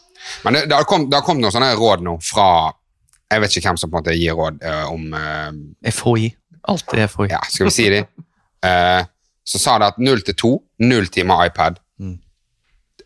[0.44, 2.48] Men det, det, har kommet, det har kommet noen sånne råd nå fra
[3.32, 5.52] Jeg vet ikke hvem som på en måte gir råd uh, om uh,
[5.92, 6.32] FHI.
[6.68, 7.30] Alltid FHI.
[7.32, 8.02] Ja, skal vi si de?
[8.66, 9.02] Uh,
[9.52, 10.52] så sa det at 0 til 2,
[10.92, 12.18] 0 timer iPad Mm.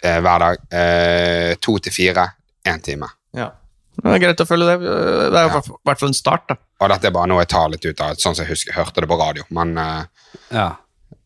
[0.06, 0.58] uh, hver dag.
[0.71, 2.23] Eh, 2 til 4,
[2.71, 3.08] 1 time.
[3.36, 3.49] Ja.
[3.95, 4.78] Det er greit å følge det.
[4.84, 5.62] Det er jo ja.
[5.88, 6.56] hvert fall en start, da.
[6.84, 9.04] Og dette er bare noe jeg tar litt ut av, sånn som jeg husker, hørte
[9.04, 9.45] det på radio.
[9.56, 10.65] Men eh, Ja.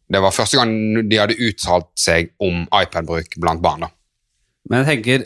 [0.10, 0.74] det var første gang
[1.10, 3.86] de hadde uttalt seg om iPad-bruk blant barn.
[3.88, 3.90] da.
[4.70, 5.24] Men jeg tenker,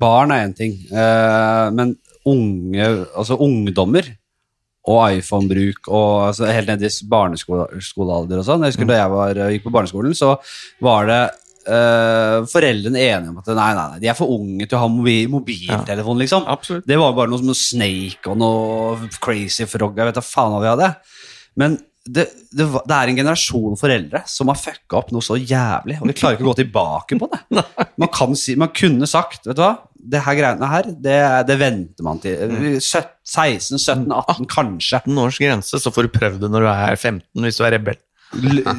[0.00, 1.94] barn er én ting, øh, men
[2.28, 4.08] unge, altså ungdommer
[4.82, 8.64] og iPhone-bruk og altså helt ned i barneskolealder og sånn.
[8.66, 10.34] Jeg husker Da jeg var, gikk på barneskolen, så
[10.82, 11.22] var det
[11.62, 14.88] Uh, foreldrene enige om at nei, nei, nei, de er for unge til å ha
[14.90, 16.42] mobil, mobiltelefon, liksom.
[16.50, 16.88] Absolutt.
[16.90, 19.94] Det var bare noe som noe Snake og noe Crazy Frog.
[19.94, 20.88] Jeg vet da faen hva vi hadde.
[21.62, 26.00] Men det, det, det er en generasjon foreldre som har fucka opp noe så jævlig,
[26.02, 27.62] og vi klarer ikke å gå tilbake på det.
[28.02, 31.56] Man, kan si, man kunne sagt Vet du hva, det her greiene her, det, det
[31.60, 32.40] venter man til.
[32.82, 34.98] 16, 17, 18, kanskje.
[34.98, 37.76] 18 års grense, så får du prøvd det når du er 15, hvis du er
[37.76, 38.00] rebell.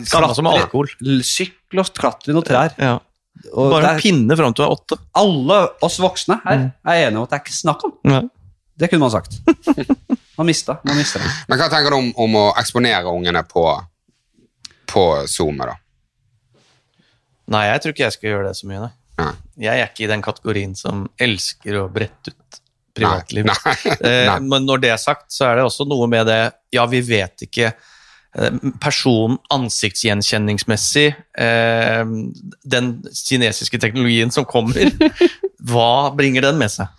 [0.09, 0.91] Samme som alkohol.
[1.23, 2.75] Sykle og klatre i noen trær.
[2.75, 2.97] Ja.
[3.53, 4.97] Bare det en er, pinne fram til du er åtte.
[5.19, 7.95] alle oss voksne her er enige om at det er ikke snakk om.
[8.09, 8.21] Ja.
[8.75, 9.39] Det kunne man sagt.
[10.37, 10.79] Man mista.
[10.83, 11.29] Man mista det.
[11.47, 13.67] Men hva tenker du om, om å eksponere ungene på,
[14.89, 15.61] på Zoom?
[15.61, 15.75] da?
[17.53, 18.91] Nei, jeg tror ikke jeg skal gjøre det så mye, nei.
[19.21, 19.33] Nei.
[19.67, 22.59] Jeg er ikke i den kategorien som elsker å brette ut
[22.97, 23.45] privatliv.
[23.45, 23.57] Nei.
[23.61, 23.75] Nei.
[24.09, 24.39] Eh, Nei.
[24.49, 26.41] men når det er sagt, så er det også noe med det
[26.73, 27.75] Ja, vi vet ikke
[28.33, 31.05] personen Person ansiktsgjenkjenningsmessig
[31.37, 32.01] eh,
[32.65, 34.89] Den kinesiske teknologien som kommer,
[35.69, 36.89] hva bringer den med seg?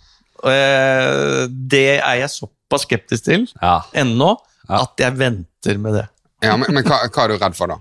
[0.45, 3.81] Eh, det er jeg såpass skeptisk til Ja.
[3.93, 4.35] ennå
[4.69, 6.07] at jeg venter med det.
[6.43, 7.77] Ja, men men hva, hva er du redd for, da?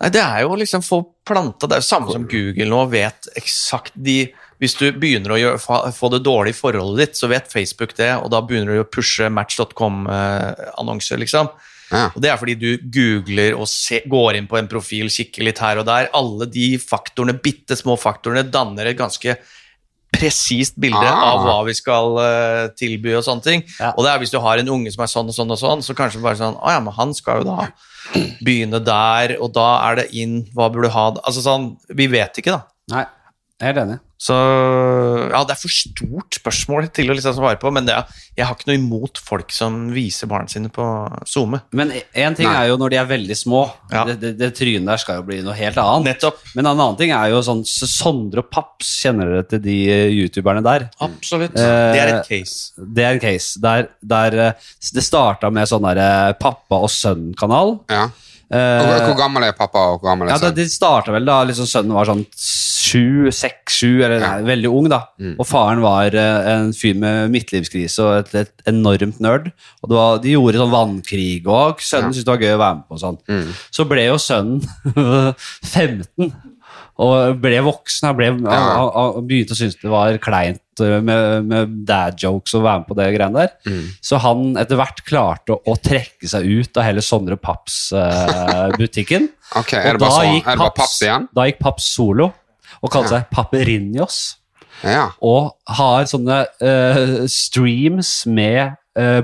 [0.00, 3.28] Nei, Det er jo liksom få planta Det er jo samme som Google nå vet
[3.36, 7.52] eksakt de Hvis du begynner å gjøre, få det dårlig i forholdet ditt, så vet
[7.52, 11.48] Facebook det, og da begynner du å pushe Match.com-annonser, liksom.
[11.90, 12.10] Ja.
[12.14, 15.58] Og Det er fordi du googler og se, går inn på en profil, kikker litt
[15.58, 16.10] her og der.
[16.14, 19.36] Alle de faktorene, bitte små faktorene danner et ganske
[20.12, 21.32] presist bilde Ah.
[21.32, 23.62] av hva vi skal uh, tilby og sånne ting.
[23.78, 23.92] Ja.
[23.96, 25.82] Og det er hvis du har en unge som er sånn og sånn og sånn,
[25.86, 27.68] så kanskje bare sånn Å ja, men han skal jo da
[28.42, 32.40] begynne der, og da er det inn Hva burde du ha Altså sånn Vi vet
[32.42, 32.62] ikke, da.
[32.90, 33.04] Nei,
[33.60, 33.98] jeg er enig.
[34.20, 38.18] Så ja, det er for stort spørsmål til å liksom svare på, men det er,
[38.36, 40.84] jeg har ikke noe imot folk som viser barna sine på
[41.28, 41.62] SoMe.
[41.76, 42.52] Men én ting Nei.
[42.58, 43.62] er jo når de er veldig små.
[43.92, 44.04] Ja.
[44.10, 46.10] Det, det, det trynet der skal jo bli noe helt annet.
[46.10, 46.44] Nettopp.
[46.52, 50.06] Men en annen ting er jo sånn Sondre og Paps, kjenner dere til de eh,
[50.20, 50.90] youtuberne der?
[51.00, 51.56] Absolutt.
[51.56, 52.72] Eh, det er et case.
[52.76, 57.78] Det er en case der, der eh, det starta med sånn derre pappa og sønn-kanal.
[57.88, 58.10] Ja.
[58.50, 60.56] Eh, Hvor, gammel er pappa, og hvor gammel ja, er da, sønnen?
[60.58, 64.88] De starta vel da liksom sønnen var sånn sju, seks, sju, eller nei, veldig ung,
[64.90, 64.98] da.
[65.38, 69.52] Og faren var uh, en fyr med midtlivskrise og et, et enormt nerd.
[69.84, 71.78] Og var, de gjorde sånn vannkrig òg.
[71.86, 72.98] Sønnen syntes det var gøy å være med på.
[73.04, 73.20] sånn.
[73.70, 74.64] Så ble jo sønnen
[75.70, 76.32] 15.
[77.00, 78.10] og ble voksen.
[78.10, 79.06] Han, Ja.
[79.24, 82.96] begynte å synes det var kleint uh, med, med dad jokes og være med på
[82.98, 83.54] det greiene der.
[83.66, 83.86] Mm.
[84.04, 89.30] Så han etter hvert klarte å, å trekke seg ut av hele Sondre Paps-butikken.
[89.50, 90.92] Uh, okay, og da, så, gikk paps
[91.34, 92.28] da gikk Paps solo
[92.78, 94.18] og kalte seg Paperinjos.
[94.86, 95.08] Ja.
[95.26, 99.18] Og har sånne uh, streams med eh,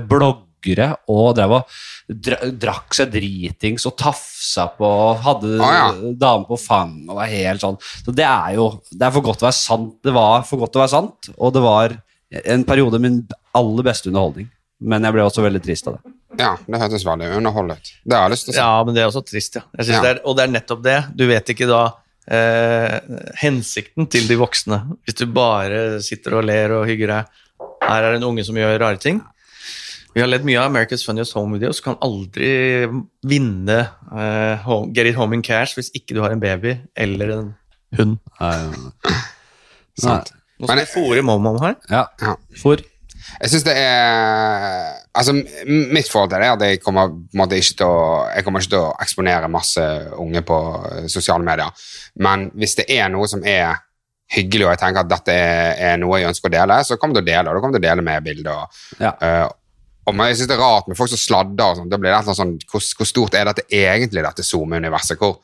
[0.57, 4.89] bloggere og drev og drakk seg dritings og tafsa på
[5.23, 6.11] Hadde ah, ja.
[6.17, 7.77] dame på fang og var helt sånn.
[8.05, 9.95] Så det er jo Det er for godt å være sant.
[10.03, 11.97] Det var for godt å være sant, og det var
[12.43, 13.21] en periode min
[13.55, 14.49] aller beste underholdning.
[14.79, 16.13] Men jeg ble også veldig trist av det.
[16.37, 17.93] ja, det hørtes veldig underholdende ut.
[18.05, 18.59] Det har jeg lyst til å si.
[18.61, 19.63] Ja, men det er også trist, ja.
[19.79, 20.01] Jeg Ja.
[20.01, 20.97] det er, og det er nettopp det.
[21.17, 21.79] Du vet ikke da
[22.29, 22.99] eh,
[23.41, 24.81] hensikten til de voksne.
[25.05, 27.25] Hvis du bare sitter og ler og hygger deg.
[27.81, 29.21] Her er det en unge som gjør rare ting.
[30.17, 31.77] Vi har ledd mye av America's Funniest Home Videos.
[31.85, 32.47] Kan aldri
[33.29, 33.75] vinne
[34.09, 37.51] uh, home, Get It Home in Cash hvis ikke du har en baby eller en
[37.99, 38.15] hund.
[40.01, 40.31] Sant.
[40.57, 41.75] Nå skal jeg fòre mormor her.
[41.91, 42.07] Ja.
[42.23, 42.33] Ja.
[42.57, 45.35] For Jeg synes det er Altså,
[45.67, 47.13] mitt forhold til det er at jeg kommer
[47.43, 49.85] ikke til å Jeg kommer ikke til å eksponere masse
[50.17, 50.57] unge på
[50.95, 51.85] eh, sosiale medier.
[52.25, 53.83] Men hvis det er noe som er
[54.33, 57.15] hyggelig, og jeg tenker at dette er, er noe jeg ønsker å dele, så kommer
[57.15, 58.65] du til å dele, og da kommer til å dele med bilder.
[58.65, 59.13] Og, Ja.
[59.21, 59.47] eh,
[60.07, 61.91] og jeg synes det er rart med folk som sladder og sånt.
[61.91, 65.19] Da blir det sånn, hvor, hvor stort er dette egentlig, dette SoMe-universet?
[65.19, 65.41] Hvor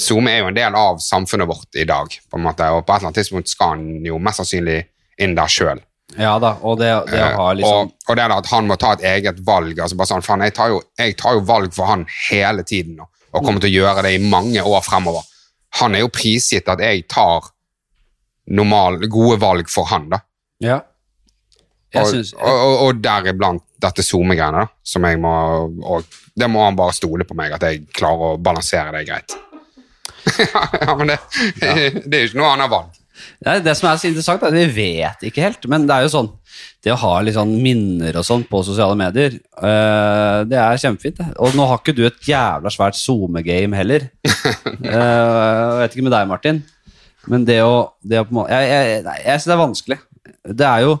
[0.00, 2.94] SoMe er jo en del av samfunnet vårt i dag, på en måte, og på
[2.94, 4.78] et eller annet tidspunkt skal han jo mest sannsynlig
[5.20, 5.82] inn der sjøl.
[6.20, 8.76] Ja da, og det, det å ha liksom og, og det da at han må
[8.78, 9.72] ta et eget valg.
[9.80, 12.98] altså bare sånn, faen, jeg, tar jo, jeg tar jo valg for han hele tiden
[13.00, 15.24] nå, og kommer til å gjøre det i mange år fremover.
[15.80, 17.48] Han er jo prisgitt at jeg tar
[18.54, 20.10] normal, gode valg for han.
[20.12, 20.20] da.
[20.62, 20.80] Ja.
[21.94, 25.34] Jeg synes, og, og, og deriblant dette SoMe-greiene, som jeg må
[25.84, 29.36] og Det må han bare stole på meg, at jeg klarer å balansere det greit.
[30.40, 31.18] ja, men det,
[32.08, 33.00] det er jo ikke noe annet valg.
[33.38, 35.68] Det, det som er så interessant, er at vi vet ikke helt.
[35.70, 36.30] Men det er jo sånn
[36.84, 41.20] Det å ha litt sånn minner og sånn på sosiale medier, eh, det er kjempefint.
[41.20, 41.30] det.
[41.42, 44.08] Og nå har ikke du et jævla svært SoMe-game heller.
[44.84, 46.58] Eh, jeg vet ikke med deg, Martin.
[47.30, 49.60] Men det å, det å på en måte Jeg, jeg, nei, jeg syns det er
[49.62, 49.98] vanskelig.
[50.60, 50.96] Det er jo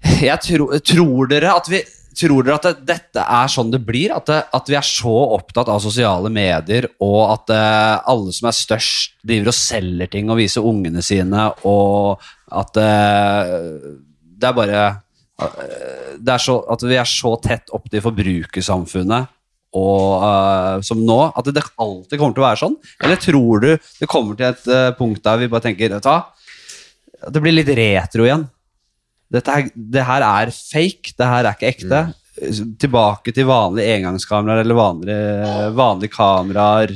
[0.00, 1.82] Jeg tro, tror dere at vi
[2.20, 4.10] Tror dere at det, dette er sånn det blir?
[4.12, 8.48] At, det, at vi er så opptatt av sosiale medier, og at eh, alle som
[8.50, 12.20] er størst, driver og selger ting og viser ungene sine, og
[12.60, 13.54] at eh,
[14.42, 15.62] det er bare eh,
[16.18, 19.30] det er så, At vi er så tett opp til forbrukersamfunnet
[19.78, 22.74] og, som nå, at det, alltid kommer til å være sånn?
[23.06, 26.24] Eller tror du det kommer til et punkt der vi bare tenker vet du hva,
[27.30, 28.48] det blir litt retro igjen?
[29.30, 32.00] Dette her, det her er fake, det her er ikke ekte.
[32.80, 36.94] Tilbake til vanlige engangskameraer eller vanlige, vanlige kameraer.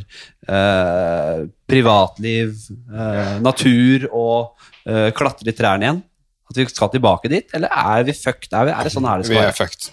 [0.49, 2.51] Eh, privatliv,
[2.93, 6.03] eh, natur og eh, klatre i trærne igjen.
[6.51, 8.51] At vi skal tilbake dit, eller er vi fucked?
[8.53, 9.57] Er, vi, er det sånn her det Vi skal er være?
[9.63, 9.89] fucked.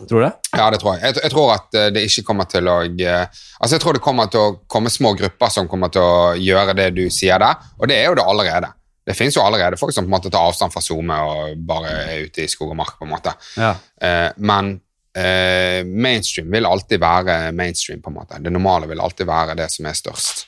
[0.00, 0.32] Tror du det?
[0.56, 1.02] Ja, det tror jeg.
[1.04, 1.20] jeg.
[1.26, 3.26] Jeg tror at eh, det ikke kommer til å eh,
[3.60, 6.72] Altså, jeg tror det kommer til å komme små grupper som kommer til å gjøre
[6.78, 8.70] det du sier der, og det er jo det allerede.
[9.10, 11.90] Det finnes jo allerede folk som på en måte tar avstand fra SoMe og bare
[12.04, 13.34] er ute i skog og mark, på en måte.
[13.58, 13.72] Ja.
[13.98, 14.76] Eh, men
[15.18, 18.38] eh, mainstream vil alltid være mainstream, på en måte.
[18.38, 20.44] Det normale vil alltid være det som er størst.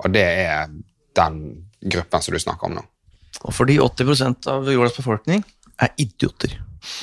[0.00, 0.72] Og det er
[1.18, 1.42] den
[1.84, 2.86] gruppen som du snakker om nå.
[3.44, 5.44] Og fordi 80% av jordas befolkning
[5.78, 6.56] er idioter.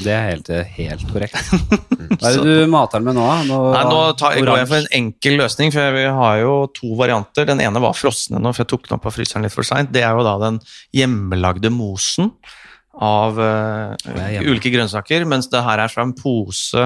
[0.05, 1.37] Det er helt, helt korrekt.
[2.19, 3.27] Hva er det du mater den med nå?
[3.49, 6.91] Noe Nei, nå tar, går jeg for en enkel løsning, for vi har jo to
[6.99, 7.47] varianter.
[7.49, 9.93] Den ene var frosne nå, for jeg tok den opp av fryseren litt for seint.
[9.95, 10.61] Det er jo da den
[10.95, 12.31] hjemmelagde mosen
[12.95, 14.45] av hjemme.
[14.47, 16.85] ulike grønnsaker, mens det her er fra en pose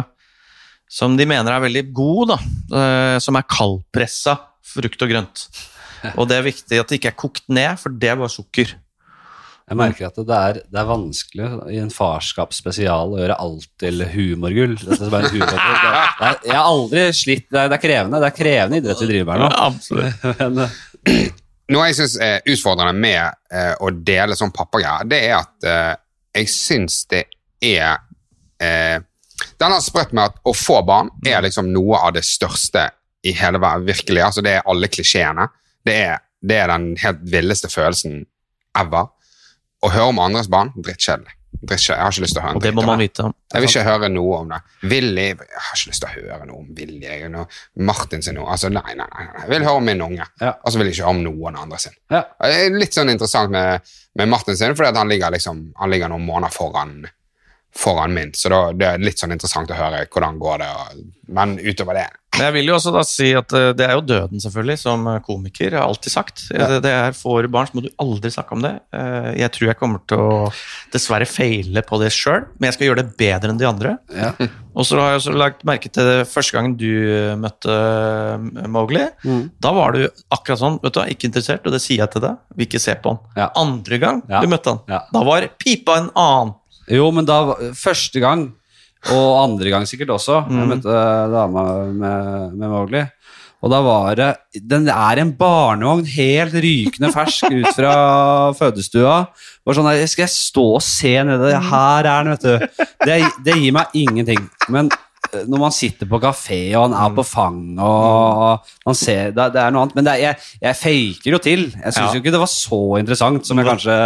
[0.90, 2.38] som de mener er veldig god, da.
[2.74, 5.46] Uh, som er kaldpressa frukt og grønt.
[6.18, 8.74] Og det er viktig at det ikke er kokt ned, for det er bare sukker.
[9.70, 14.02] Jeg merker at det er, det er vanskelig i en farskapsspesial å gjøre alt til
[14.16, 14.74] humorgull.
[14.82, 15.44] Det er humorgull.
[15.46, 18.36] Det er, det er, jeg har aldri slitt Det er, det er krevende Det er
[18.40, 19.50] krevende idrett vi driver med nå.
[19.68, 20.26] absolutt.
[20.42, 21.30] Men, eh,
[21.70, 23.22] Noe jeg syns er utfordrende med
[23.54, 25.92] eh, å dele sånn pappagreier, det er at eh,
[26.40, 27.28] jeg syns det
[27.62, 28.00] er
[28.64, 28.98] eh,
[29.60, 32.90] Den har sprøtt med at å få barn er liksom noe av det største
[33.22, 33.86] i hele verden.
[33.88, 34.24] Virkelig.
[34.24, 35.46] Altså, det er alle klisjeene.
[35.86, 38.24] Det er, det er den helt villeste følelsen
[38.80, 39.10] ever.
[39.80, 41.36] Å høre om andres barn drittkjedelig.
[41.60, 41.98] Drittkjedelig.
[41.98, 43.24] Jeg har ikke lyst til å høre en Og det dritt må om man vite
[43.26, 43.34] om.
[43.54, 44.60] jeg vil ikke høre noe om det.
[44.92, 47.46] Willy Jeg har ikke lyst til å høre noe om Willy.
[47.90, 48.48] Martin sin noe.
[48.54, 49.44] Altså, nei, nei, nei, nei.
[49.46, 50.28] Jeg vil høre om min unge.
[50.42, 50.54] Ja.
[50.64, 51.96] Og så vil jeg ikke høre om noen andre sin.
[52.12, 52.24] ja.
[52.40, 53.88] Det er litt sånn interessant med,
[54.20, 57.00] med Martin sin, fordi at han ligger, liksom, han ligger noen måneder foran,
[57.76, 58.32] foran min.
[58.34, 60.70] Så da, det er litt sånn interessant å høre hvordan går det.
[60.74, 61.04] går.
[61.30, 64.02] men utover det Men jeg vil jo også da si at eh, det er jo
[64.06, 65.70] døden, selvfølgelig, som eh, komiker.
[65.72, 66.44] Jeg har alltid sagt.
[66.50, 68.74] Det, det er For barn så må du aldri snakke om det.
[68.94, 70.52] Eh, Jeg tror jeg kommer til å
[70.94, 73.96] dessverre feile på det sjøl, men jeg skal gjøre det bedre enn de andre.
[74.14, 74.32] Ja.
[74.80, 76.88] Og så har jeg også lagt merke til det første gangen du
[77.42, 77.74] møtte
[78.70, 79.04] Mowgli.
[79.26, 79.42] Mm.
[79.62, 82.38] Da var du akkurat sånn, vet du, ikke interessert, og det sier jeg til deg.
[82.56, 83.20] Vil ikke se på han.
[83.38, 83.50] Ja.
[83.60, 84.42] Andre gang Ja.
[84.42, 85.02] du møtte han, Ja.
[85.14, 86.56] da var pipa en annen.
[86.90, 87.40] Jo, men da
[87.78, 88.48] Første gang,
[89.14, 90.96] og andre gang sikkert også, jeg møtte
[91.32, 93.04] dama med, med Mowgli.
[93.60, 94.28] Og da var det
[94.72, 97.92] Den er en barnevogn, helt rykende fersk ut fra
[98.56, 99.18] fødestua.
[99.68, 102.86] var sånn der, Skal jeg stå og se nedi Her er den, vet du.
[103.04, 104.46] Det, det gir meg ingenting.
[104.72, 104.88] Men
[105.34, 109.50] eh, når man sitter på kafé, og han er på fang, og man ser Det,
[109.58, 109.96] det er noe annet.
[110.00, 111.68] Men det er, jeg, jeg faker jo til.
[111.76, 112.14] Jeg syns Ja.
[112.16, 114.00] jo ikke det var så interessant som jeg kanskje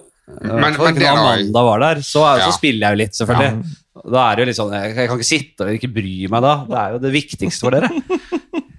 [0.42, 2.46] Men, men, det når Amanda var der, så, er, Ja.
[2.50, 3.74] så spiller jeg jo litt, selvfølgelig.
[4.12, 6.42] Da er det jo litt sånn, jeg, jeg kan ikke sitte og ikke bry meg
[6.44, 6.54] da.
[6.68, 7.90] Det er jo det viktigste for dere.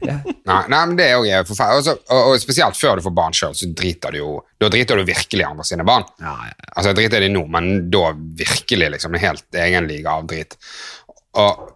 [0.08, 1.82] Nei, nei, men det er jo forferdelig.
[1.82, 4.30] Også- Og, og spesielt før du får barn sjøl, så driter du jo
[4.62, 6.06] Da driter du virkelig andre sine barn.
[6.22, 6.54] Ja, ja.
[6.76, 10.24] Altså, jeg driter i det nå, men da virkelig liksom en helt egen liga av
[10.30, 10.56] drit.
[11.36, 11.68] Og,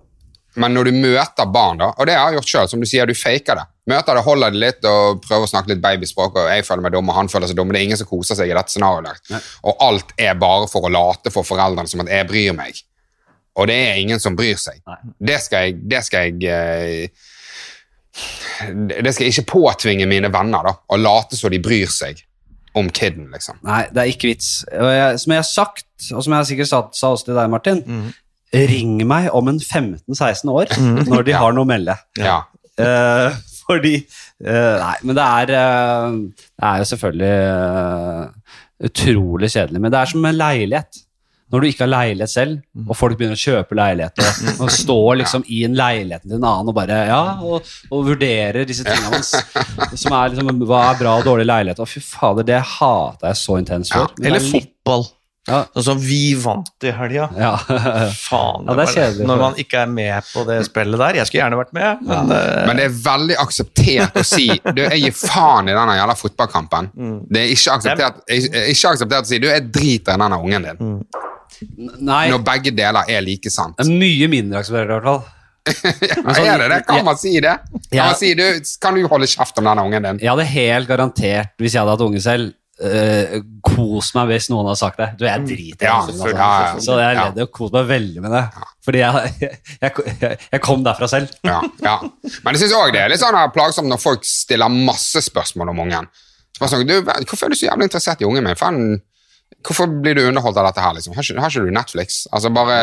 [0.55, 3.05] men når du møter barn, da, og det har jeg gjort sjøl, som du sier,
[3.05, 3.67] du faker det.
[3.89, 6.93] Møter det, holder det litt og prøver å snakke litt babyspråk, og jeg føler meg
[6.93, 7.65] dum, og han føler seg dum.
[7.67, 9.31] men Det er ingen som koser seg i dette scenarioet.
[9.65, 12.77] Og alt er bare for å late for foreldrene som at jeg bryr meg.
[13.57, 14.79] Og det er ingen som bryr seg.
[14.87, 14.99] Nei.
[15.31, 17.27] Det skal jeg, det skal jeg eh,
[19.01, 22.21] Det skal jeg ikke påtvinge mine venner, da, å late så de bryr seg
[22.77, 23.57] om kiden, liksom.
[23.67, 24.61] Nei, det er ikke vits.
[24.71, 27.49] Og jeg, som jeg har sagt, og som jeg sikkert sa, sa også til deg,
[27.51, 27.81] Martin,
[28.53, 30.71] ring meg om en 15-16 år
[31.07, 31.95] når de har noe å melde.
[32.19, 32.37] Ja.
[32.79, 33.35] Eh,
[33.71, 38.57] fordi eh, Nei, men det er eh, Det er jo selvfølgelig eh,
[38.91, 39.81] utrolig kjedelig.
[39.81, 41.01] Men det er som en leilighet.
[41.51, 45.17] Når du ikke har leilighet selv, og folk begynner å kjøpe leilighet, og, og står
[45.19, 49.17] liksom i en leilighet til en annen og bare Ja, og, og vurderer disse tingene
[49.17, 49.33] hans.
[49.99, 51.81] Som er liksom Hva er bra og dårlig leilighet?
[51.83, 54.15] og fy fader, det hata jeg så intenst Ja, før.
[54.21, 55.03] Men Eller er fotball.
[55.49, 55.63] Ja.
[55.73, 57.23] Sånn som vi vant i helga.
[57.33, 57.55] Ja.
[58.13, 58.67] Faen.
[58.67, 59.25] Ja, det er kjedelig.
[59.31, 61.17] Når man ikke er med på det spillet der.
[61.17, 64.83] Jeg skulle gjerne vært med, men eh, Men det er veldig akseptert å si du,
[64.83, 66.91] Jeg gir faen i denne jævla fotballkampen.
[67.31, 70.69] Det er ikke akseptert, ikke ikke akseptert å si du, jeg driter i denne ungen
[70.69, 70.95] din.
[72.01, 73.75] Nei, Når begge deler er like sant.
[73.81, 75.21] det er mye mindre akseptert i hvert fall.
[76.41, 76.79] Ja, er det det?
[76.87, 77.51] Kan man si det?
[77.91, 78.05] Kan Ja.
[78.09, 78.45] man si du,
[78.81, 80.21] kan du holde kjeft om denne ungen din?
[80.23, 84.67] Jeg hadde helt garantert, hvis jeg hadde hatt unge selv, uh, kos meg hvis noen
[84.71, 85.09] har sagt det.
[85.19, 86.31] Du, jeg driter i Ja, det, altså.
[86.33, 86.79] ja, ja.
[86.83, 87.25] Så jeg Ja.
[87.29, 88.43] ledde og koste meg veldig med det.
[88.85, 89.51] Fordi jeg,
[89.81, 91.31] jeg, jeg, kom derfra selv.
[91.47, 91.95] Ja, ja.
[92.41, 95.83] Men jeg syns òg det er litt sånn plagsomt når folk stiller masse spørsmål om
[95.85, 96.09] ungen.
[96.61, 98.57] Sånn, du, hvorfor er du så jævlig interessert i ungen min?
[98.59, 98.99] Faen,
[99.65, 100.93] hvorfor blir du underholdt av dette her?
[100.97, 101.15] liksom?
[101.17, 102.21] Har ikke, har ikke du Netflix?
[102.33, 102.75] Altså bare.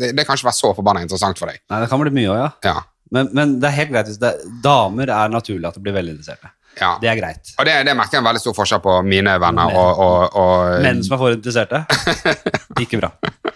[0.00, 1.60] Det, det kan ikke være så forbanna interessant for deg.
[1.72, 2.50] Nei, det kan bli mye òg, ja.
[2.70, 2.78] Ja,
[3.12, 4.08] Men, men det er helt greit.
[4.08, 4.30] hvis det,
[4.64, 6.48] damer er naturlig at de blir veldig interesserte.
[6.80, 6.94] Ja.
[7.02, 7.52] Det er greit.
[7.58, 10.82] Og det, det merker jeg en veldig stor forskjell på mine venner og, og, og
[10.84, 11.82] Menn som er for interesserte,
[12.84, 13.12] ikke bra.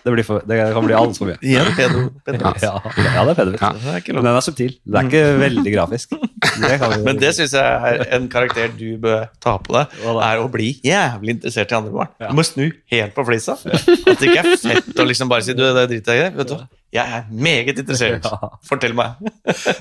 [0.06, 1.38] Det, blir for, det kan bli altfor mye.
[1.42, 2.04] igjen pedo.
[2.26, 2.52] pedo.
[2.66, 3.56] Ja, ja, det er pedo.
[3.58, 3.72] Ja.
[4.14, 4.76] Men den er subtil.
[4.84, 6.14] Det er ikke veldig grafisk.
[6.62, 9.98] Det kan vi, Men det syns jeg er en karakter du bør ta på deg,
[10.14, 12.14] er å bli jævlig interessert i andre barn.
[12.22, 12.30] Ja.
[12.30, 13.58] Du må snu helt på flisa.
[13.58, 16.36] At det ikke er fett å liksom bare si du, det driter jeg i.
[16.38, 16.68] Vet du, hva?
[16.96, 18.26] jeg er meget interessert.
[18.68, 19.18] Fortell meg.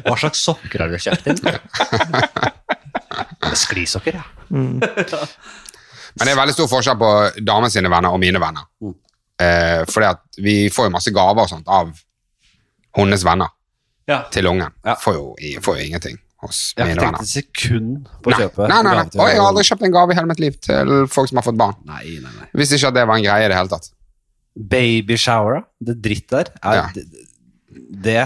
[0.06, 1.42] Hva slags sokker har du kjøpt inn?
[3.54, 4.24] Sklisokker, ja.
[4.50, 7.10] Men det er veldig stor forskjell på
[7.44, 8.64] damer sine venner og mine venner.
[8.82, 8.94] Mm.
[9.44, 11.90] Eh, fordi at vi får jo masse gaver og sånt av
[12.96, 13.52] hennes venner
[14.08, 14.22] ja.
[14.32, 14.72] til ungen.
[14.86, 14.96] Ja.
[15.02, 16.16] Får, jo, får jo ingenting
[16.46, 17.18] hos Jeg mine venner.
[17.20, 19.06] tenkt et sekund på å Nei, kjøpe nei, nei, nei.
[19.20, 21.48] Og jeg har aldri kjøpt en gave i hele mitt liv til folk som har
[21.50, 21.76] fått barn.
[21.90, 22.48] Nei, nei, nei.
[22.56, 23.92] Visste ikke at det var en greie i det hele tatt.
[24.72, 26.86] Babyshower, det dritt der, er Ja.
[26.96, 27.06] det,
[28.08, 28.22] det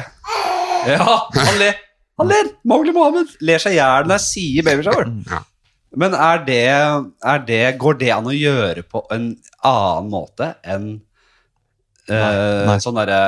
[0.93, 1.79] Ja, han ler!
[2.19, 2.49] Han ler!
[2.67, 5.11] Mowgli Mohammed ler seg i hjel når jeg sier babyshower.
[5.29, 5.39] Ja.
[5.99, 6.63] Men er det,
[7.25, 9.31] er det Går det an å gjøre på en
[9.65, 10.89] annen måte enn
[12.11, 12.75] eh, Nei.
[12.83, 13.21] sånn derre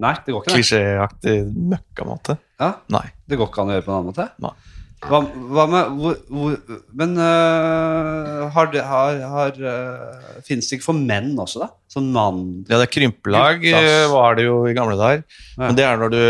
[0.00, 0.54] Nei, det går ikke.
[0.56, 1.36] Klisjéaktig
[1.74, 2.38] møkkamåte.
[2.60, 3.06] Ja, Nei.
[3.28, 4.28] det går ikke an å gjøre på en annen måte.
[4.44, 4.54] Nei.
[5.00, 6.56] Hva, hva med hvor, hvor,
[6.92, 11.70] Men uh, har det har, har uh, Fins det ikke for menn også, da?
[11.88, 13.88] Sånn mann Ja, det er krympelag Guttas.
[13.88, 15.24] eh, var det jo i gamle dager.
[15.56, 15.62] Ja.
[15.64, 16.20] Men det er når du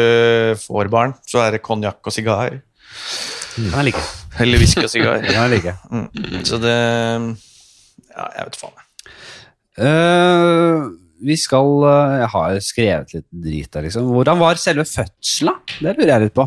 [0.63, 2.55] får barn, så er det konjakk og sigar.
[3.59, 4.05] kan jeg like.
[4.41, 5.19] Eller whisky og sigar.
[5.25, 5.75] Det kan jeg like.
[5.91, 6.47] Mm.
[6.47, 6.77] Så det
[8.15, 8.79] Ja, jeg vet faen.
[8.79, 8.87] jeg.
[9.81, 10.87] Eh,
[11.21, 14.09] vi skal øh, Jeg har skrevet litt drit der, liksom.
[14.15, 15.59] Hvordan var selve fødselen.
[15.81, 16.47] Det lurer jeg litt på.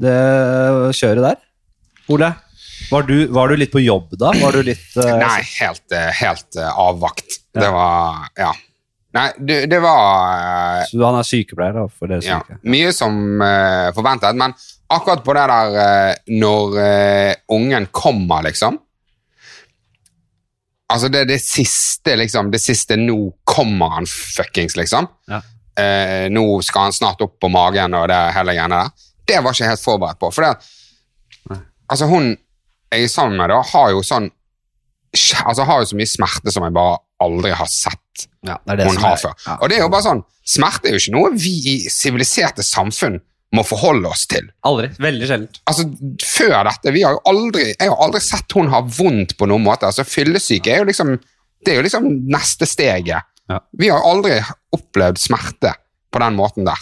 [0.00, 0.16] Det
[0.96, 1.38] kjøret der.
[2.10, 2.32] Ole,
[2.90, 4.32] var du, var du litt på jobb da?
[4.34, 7.40] Var du litt uh, Nei, helt, eh, helt uh, avvakt.
[7.54, 8.50] Det var Ja.
[9.10, 10.02] Nei, det, det var
[10.38, 12.54] uh, Så han er sykepleier, da, for dere syke.
[12.54, 13.16] ja, mye som
[13.94, 14.54] forventet, men
[14.90, 16.78] akkurat på det der når
[17.50, 18.78] ungen kommer, liksom
[20.90, 22.48] Altså, det er det siste, liksom.
[22.50, 23.14] Det siste Nå
[23.46, 25.06] kommer han fuckings, liksom.
[25.30, 25.38] Ja.
[26.34, 29.04] Nå skal han snart opp på magen og det hele greiene der.
[29.30, 30.32] Det var ikke helt forberedt på.
[30.34, 30.79] For det
[31.90, 32.36] Altså, hun
[32.90, 34.30] jeg er sammen med, da, har jo sånn
[35.46, 38.76] Altså, har jo så mye smerte som jeg bare aldri har sett Ja, det er
[38.80, 39.34] det hun har er- før.
[39.46, 39.56] Ja.
[39.60, 43.20] Og det er jo bare sånn Smerte er jo ikke noe vi i siviliserte samfunn
[43.54, 44.44] må forholde oss til.
[44.66, 44.88] Aldri.
[45.02, 45.58] Veldig sjeldent.
[45.66, 45.84] Altså,
[46.22, 49.64] Før dette vi har jo aldri, Jeg har aldri sett hun ha vondt på noen
[49.66, 49.86] måte.
[49.90, 51.16] Altså, Fyllesyke er jo liksom
[51.66, 53.26] det er jo liksom neste steget.
[53.50, 53.58] Ja.
[53.76, 54.38] Vi har jo aldri
[54.72, 55.74] opplevd smerte
[56.10, 56.78] på den måten der.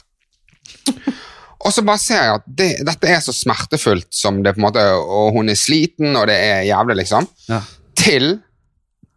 [1.66, 4.66] Og så bare ser jeg at det, dette er så smertefullt som det på en
[4.68, 7.26] måte Og hun er sliten, og det er jævlig, liksom.
[7.48, 7.62] Ja.
[7.98, 8.36] Til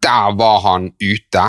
[0.02, 1.44] der var han ute,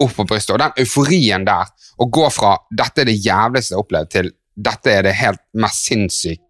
[0.00, 0.54] opp på brystet.
[0.54, 1.68] Og den euforien der,
[2.00, 5.42] å gå fra 'dette er det jævligste jeg har opplevd', til 'dette er det helt
[5.54, 6.40] mest sinnssyke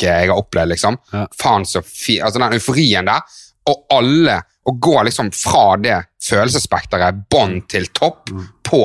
[0.00, 0.98] jeg har opplevd', liksom.
[1.12, 1.26] Ja.
[1.36, 2.20] Faen så fi...
[2.20, 3.20] Altså den euforien der,
[3.68, 8.32] og alle Å gå liksom fra det følelsesspekteret bånn til topp
[8.66, 8.80] på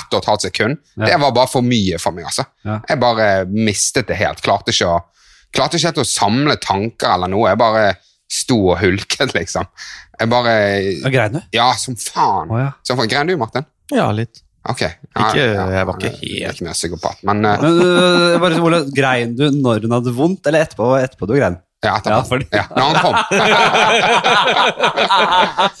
[0.00, 1.06] ett og et halvt sekund, Ja.
[1.06, 2.44] det var bare for mye for meg, altså.
[2.64, 2.80] Ja.
[2.88, 4.42] Jeg bare mistet det helt.
[4.42, 4.98] Klarte ikke å
[5.52, 7.48] Klarte ikke helt å samle tanker eller noe.
[7.50, 7.86] Jeg bare
[8.30, 9.64] sto og hulket, liksom.
[10.20, 10.52] Jeg bare
[11.10, 11.40] Grein du?
[11.56, 12.50] Ja, som faen.
[12.54, 12.68] Oh, ja.
[12.86, 13.08] Som faen.
[13.10, 13.64] Grein du, Martin?
[13.90, 14.42] Ja, litt.
[14.68, 14.82] Ok.
[14.84, 18.62] Ja, Ikke- jeg var ikke helt- Ikke mer psykopat, men uh, Men uh, bare, så,
[18.62, 21.58] Ole, Grein du når hun hadde vondt, eller etterpå, etterpå du grein?
[21.82, 22.12] ja, etterpå.
[22.12, 23.14] Ja, fordi- ja, når han kom.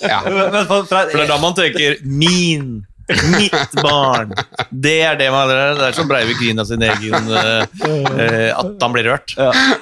[0.00, 0.20] ja.
[0.24, 2.86] Men men, for, for, For det er da man tenker 'min'.
[3.34, 4.34] Mitt barn.
[4.70, 8.94] Det er det man Det er som Breivik griner sin egen eh, eh, At han
[8.94, 9.34] blir rørt.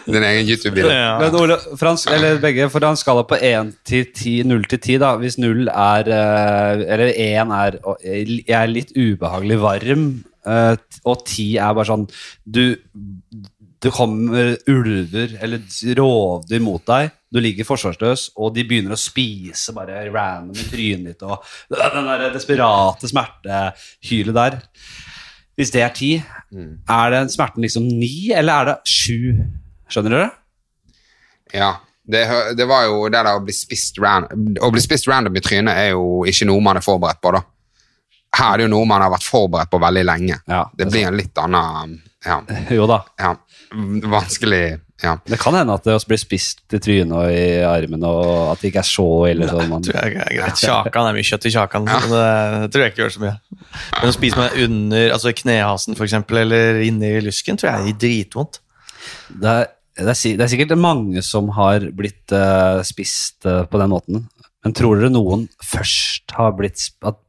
[0.07, 0.91] Din egen YouTube-video.
[0.93, 1.18] Ja.
[1.20, 1.59] Men Ole,
[2.14, 5.12] eller begge, for en skala på 1 til 10, 0 til 10, da.
[5.20, 10.09] Hvis 0 er eh, Eller 1 er Jeg er litt ubehagelig varm,
[10.47, 10.74] eh,
[11.05, 12.09] og 10 er bare sånn
[12.45, 12.76] Du
[13.79, 15.62] Det kommer ulver eller
[15.99, 21.12] rovdyr mot deg, du ligger forsvarsløs, og de begynner å spise bare random i trynet
[21.12, 24.59] ditt, og den der desperate smertehylet der.
[25.59, 26.24] Hvis det er 10,
[26.91, 29.45] er den smerten liksom ni, eller er det sju?
[29.91, 30.33] Skjønner dere?
[31.55, 31.76] Ja.
[32.09, 32.22] Det,
[32.57, 35.76] det var jo det der å bli spist random Å bli spist random i trynet
[35.76, 37.43] er jo ikke noe man er forberedt på, da.
[38.39, 40.39] Her er det jo noe man har vært forberedt på veldig lenge.
[40.49, 41.99] Ja, det blir en litt annen
[42.29, 42.43] ja,
[42.76, 43.03] Jo da.
[43.20, 43.33] ja,
[44.09, 45.12] vanskelig Ja.
[45.22, 48.59] Det kan hende at det også blir spist i trynet og i armen, og at
[48.59, 49.47] det ikke er så ille.
[49.47, 50.59] Sånn man, tror jeg er greit.
[50.64, 51.87] Kjakan er mye kjøtt i kjakan.
[51.87, 52.01] ja.
[52.03, 52.22] Det,
[52.64, 53.35] det tror jeg ikke gjør så mye.
[54.01, 58.01] Men å spise meg under altså knehasen for eksempel, eller inni lysken, tror jeg er
[58.07, 58.59] dritvondt.
[59.29, 59.70] det, er,
[60.01, 64.26] det, er, det er sikkert mange som har blitt uh, spist uh, på den måten.
[64.66, 67.22] Men tror dere noen først har blitt At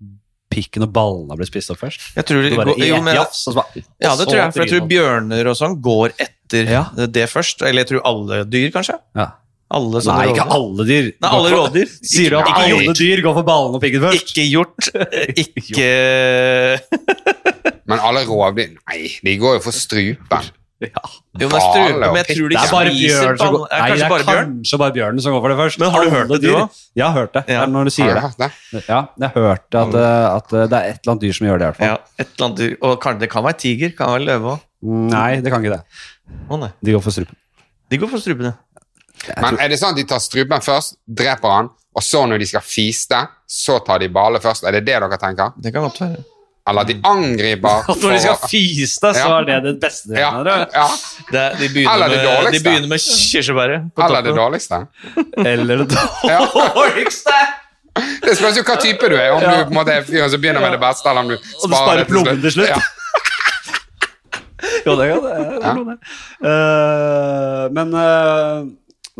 [0.60, 2.06] pikken og ballene ble spist opp først?
[2.20, 4.66] Jeg tror det, Du bare går, jo, men, jafs, så ja, det tror jeg, for
[4.68, 6.86] jeg tror bjørner og sånn går etter Ja.
[7.08, 7.62] det først.
[7.64, 9.00] Eller jeg tror alle dyr, kanskje.
[9.18, 9.32] ja.
[9.70, 11.08] Alle sånne Nei, ikke alle dyr.
[11.22, 11.90] Nei, alle rådyr.
[12.10, 14.32] Sier du at alle dyr går for ballene og pikken først?
[14.34, 14.88] Ikke gjort.
[15.38, 15.90] Ikke
[17.86, 20.50] Men alle rovdyr Nei, de går jo for strupen.
[20.80, 21.02] Ja.
[21.40, 23.88] Jo, men, strupe, men jeg tror de Det er bare bjørn som går Nei, det
[23.90, 24.52] Kanskje er bare bjørn?
[24.54, 25.80] kanskje bare bjørnen som går for det først.
[25.82, 26.54] Men har du hørt det, du òg?
[26.56, 27.44] Ja, Jeg har hørt det.
[27.52, 27.66] Ja.
[27.66, 28.50] Det når du sier det.
[28.88, 31.60] Ja, jeg hørte at, eh, at eh, det er et eller annet dyr som gjør
[31.60, 31.66] det.
[31.66, 31.92] i hvert fall.
[31.92, 32.78] Ja, et eller annet dyr.
[32.88, 34.64] Og kan, det kan være tiger, kan være løve òg.
[35.12, 36.02] Nei, det kan ikke det.
[36.48, 36.72] Å nei.
[36.80, 37.36] De går for strupen.
[37.92, 38.56] De går for strupene.
[39.36, 42.48] Men er det sånn at de tar strupen først, dreper han, og så når de
[42.54, 43.20] skal fiste,
[43.50, 44.64] så tar de bale først?
[44.64, 45.52] Er det det dere tenker?
[45.60, 46.24] Det kan godt være.
[46.70, 50.14] Eller de angriper At når de skal fise deg så er det det beste.
[50.18, 50.86] ja, mener ja.
[51.32, 53.90] Det, de, begynner Eller det med, de begynner med kirsebæret.
[54.06, 54.84] Eller det dårligste.
[55.46, 57.40] Eller det dårligste!
[58.24, 59.32] Det spørs jo hva type du er.
[59.34, 59.50] Om Ja.
[59.58, 62.06] du på en måte er fyren som begynner med det beste, eller om du sparer
[62.08, 62.70] plommen til slutt.
[62.72, 62.80] Ja.
[64.86, 65.06] Jo, det
[65.64, 65.96] kan det.
[66.44, 68.68] Eh, men uh,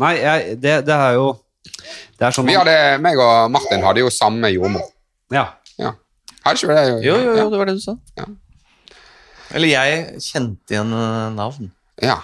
[0.00, 1.26] Nei, jeg, det, det er jo
[2.18, 2.74] Det er sånn Vi hadde,
[3.04, 4.86] meg og Martin hadde jo samme jordmor.
[5.32, 5.46] Ja.
[6.40, 6.52] Ja.
[6.52, 7.00] Hadde jeg.
[7.04, 7.96] Jo, jo, jo, det var det du sa.
[8.18, 8.28] Ja.
[9.56, 11.72] Eller jeg kjente igjen eh, navn.
[12.00, 12.20] Ja.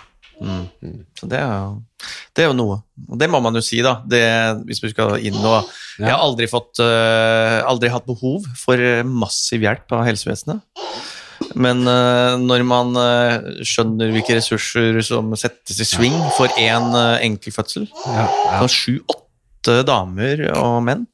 [1.17, 2.79] Så det er, jo, det er jo noe.
[3.09, 3.97] Og det må man jo si, da.
[4.05, 4.23] Det,
[4.69, 9.01] hvis vi skal inn og Jeg har aldri, fått, uh, aldri hatt behov for eh,
[9.07, 10.61] massiv hjelp av helsevesenet.
[11.57, 17.17] Men uh, når man uh, skjønner hvilke ressurser som settes i sving for én uh,
[17.25, 21.07] enkel fødsel Ja, ja, Sju-åtte damer og menn.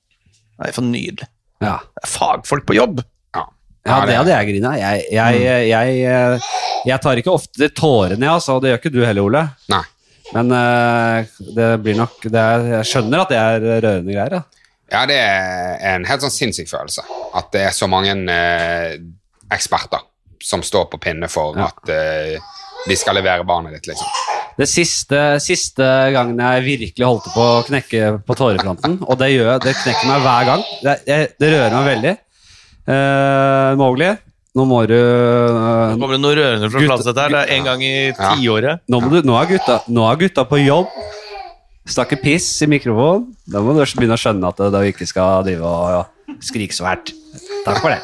[0.58, 1.30] Det er for nydelig.
[1.64, 1.78] Ja.
[1.96, 3.02] Det er fagfolk på jobb.
[3.34, 3.46] Ja,
[3.88, 4.74] ja det hadde jeg grina.
[4.78, 6.40] Jeg, jeg, jeg, jeg,
[6.90, 8.58] jeg tar ikke ofte tårene, altså.
[8.62, 9.44] Det gjør ikke du heller, Ole.
[9.72, 9.82] Nei.
[10.32, 14.38] Men eh, det blir nok det er, Jeg skjønner at det er rørende greier.
[14.40, 14.44] Ja.
[14.92, 17.00] Ja, det er en helt sånn sinnssyk følelse.
[17.38, 18.98] At det er så mange eh,
[19.52, 20.02] eksperter
[20.42, 21.70] som står på pinne for Ja.
[21.70, 22.36] at eh,
[22.88, 24.08] de skal levere barnet ditt, liksom.
[24.58, 29.62] Det siste, siste gangen jeg virkelig holdt på å knekke på tårefronten, og det gjør
[29.64, 30.66] det knekker meg hver gang.
[30.82, 32.12] Det, jeg, det rører meg veldig.
[32.92, 34.10] Eh, Mowgli,
[34.58, 37.32] nå må du eh, Nå kommer det noe rørende fra Fladseth her.
[37.32, 38.34] Det er en gang i Ja.
[38.36, 38.82] tiåret.
[38.92, 40.90] nå, du, nå, er gutta, nå er gutta på jobb.
[41.88, 43.30] Snakker piss i mikrofonen.
[43.48, 46.02] Da må du begynne å skjønne at du ikke skal drive og ja,
[46.44, 47.14] skrike så fælt.
[47.64, 48.02] Takk for det.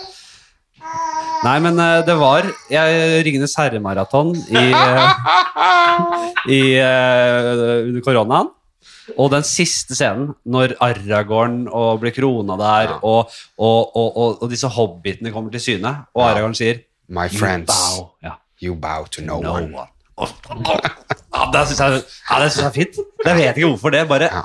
[1.45, 5.11] Nei, men eh, det var jeg, Ringenes herre-maraton i, eh,
[6.51, 7.51] i eh,
[7.87, 8.51] under koronaen.
[9.17, 12.99] Og den siste scenen, når Aragorn og blir krona der, Ja.
[13.03, 16.33] og, og, og, og, og disse hobbitene kommer til syne, og Ja.
[16.35, 18.35] Aragorn sier My "You friends, bow." Ja.
[18.61, 19.73] you bow to no, No one.
[19.73, 19.89] one.
[20.19, 22.97] Ja, det syns jeg, jeg er fint.
[23.25, 24.09] Jeg vet ikke hvorfor det.
[24.11, 24.43] Bare Ja.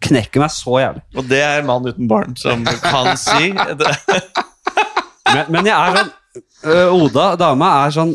[0.00, 1.02] knekker meg så jævlig.
[1.16, 3.92] Og det er en mann uten barn som kan si det.
[5.34, 6.10] Men, men jeg er sånn
[6.92, 8.14] Oda, dama, er sånn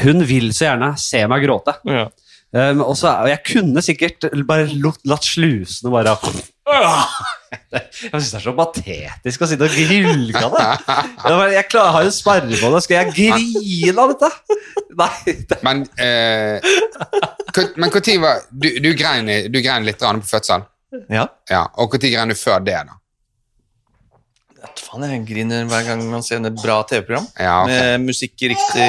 [0.00, 1.74] Hun vil så gjerne se meg gråte.
[1.88, 2.06] Ja.
[2.50, 6.16] Um, og, så, jeg kunne sikkert bare lot- latt slusene bare
[7.70, 10.66] Jeg syns det er så patetisk å sitte og grulke av det.
[10.88, 12.82] Jeg, bare- jeg klar, har jo sperre på det.
[12.86, 14.30] Skal jeg grine av dette?
[15.00, 15.34] Nei.
[15.50, 16.70] Det, Men eh,
[17.78, 20.66] men når var Du, du grein, du grein litt grann på fødselen.
[21.10, 21.26] ja.
[21.50, 22.96] Ja, og når grein du før det, da?
[24.90, 27.26] Faen, jeg griner hver gang man ser et bra TV-program.
[27.38, 27.96] Ja, okay.
[27.96, 28.86] Med musikk riktig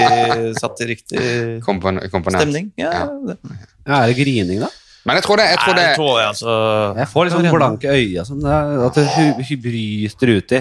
[0.57, 1.25] satt i riktig
[1.65, 2.41] Kompon komponent.
[2.41, 2.71] stemning.
[2.81, 3.05] Ja, Ja.
[3.27, 3.37] det.
[3.85, 4.69] ja, er det grining, da?
[5.05, 6.55] Men jeg tror det, jeg tror det Nei, tror jeg, altså.
[6.97, 8.25] Jeg får litt sånn blanke øyne.
[8.25, 10.59] Sånn, det at det bryter uti.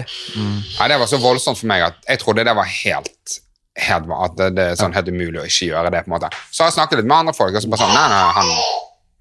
[0.79, 3.35] Nei, det var så voldsomt for meg at jeg trodde det var helt,
[3.77, 6.01] helt At det, det er sånn helt umulig å ikke gjøre det.
[6.05, 6.31] på en måte.
[6.51, 8.49] Så har jeg snakket litt med andre folk, og så bare sånn Nei, nei, han,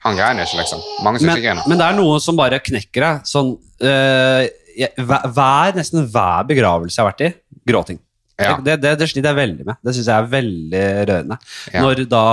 [0.09, 0.81] han greiner ikke, liksom.
[1.05, 1.69] Mange som Men, ikke greiner.
[1.69, 3.21] men det er noe som bare knekker deg.
[3.29, 3.53] Sånn,
[3.83, 4.53] øh, jeg-
[4.97, 7.31] hver, nesten hver begravelse jeg har vært i,
[7.71, 8.01] gråting.
[8.41, 8.55] Ja.
[8.65, 9.79] Det, det, det sliter jeg veldig med.
[9.85, 11.41] Det syns jeg er veldig rørende.
[11.75, 11.85] Ja.
[11.85, 12.25] Når da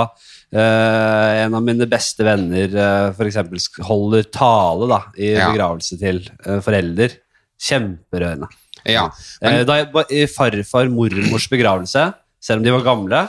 [0.48, 5.50] Uh, en av mine beste venner uh, eksempel holder tale da, i Ja.
[5.50, 7.18] begravelse til uh, forelder.
[7.60, 8.48] Kjemperørende.
[8.88, 9.10] Ja,
[9.42, 12.06] men, da jeg, I farfar mormors begravelse,
[12.40, 13.20] selv om de var gamle,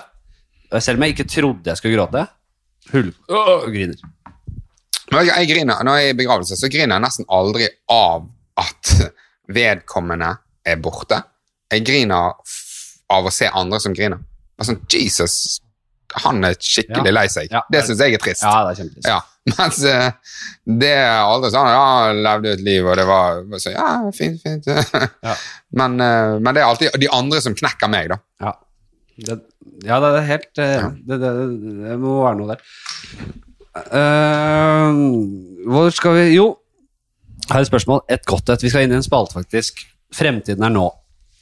[0.69, 2.23] og selv om jeg ikke trodde jeg skulle gråte,
[2.93, 3.99] hull, øh, griner.
[5.11, 8.29] Når jeg, jeg griner, når jeg er i begravelse, så griner jeg nesten aldri av
[8.59, 8.93] at
[9.49, 10.33] vedkommende
[10.67, 11.21] er borte.
[11.71, 12.35] Jeg griner
[13.09, 14.21] av å se andre som griner.
[14.61, 15.59] Sånn, Jesus,
[16.25, 17.15] han er skikkelig Ja.
[17.15, 17.51] lei seg.
[17.53, 17.61] Ja.
[17.71, 18.43] Det syns jeg er trist.
[18.43, 19.07] Ja, det er kjempetrist.
[19.07, 19.19] Ja,
[19.57, 20.09] mens eh,
[20.83, 24.41] det er aldri sånn Ja, han levde et liv, og det var så, Ja, fint,
[24.43, 24.67] fint.
[25.29, 25.35] Ja.
[25.79, 28.19] Men, eh, men det er alltid de andre som knekker meg, da.
[28.43, 28.53] Ja,
[29.29, 29.39] det,
[29.87, 31.31] ja, det er helt eh, det, det,
[31.85, 32.65] det må være noe der.
[33.93, 34.91] Uh,
[35.69, 36.47] hvor skal vi Jo,
[37.49, 38.01] her er et spørsmål.
[38.11, 38.63] Et godt et.
[38.65, 39.83] Vi skal inn i en spalte, faktisk.
[40.15, 40.87] Fremtiden er nå.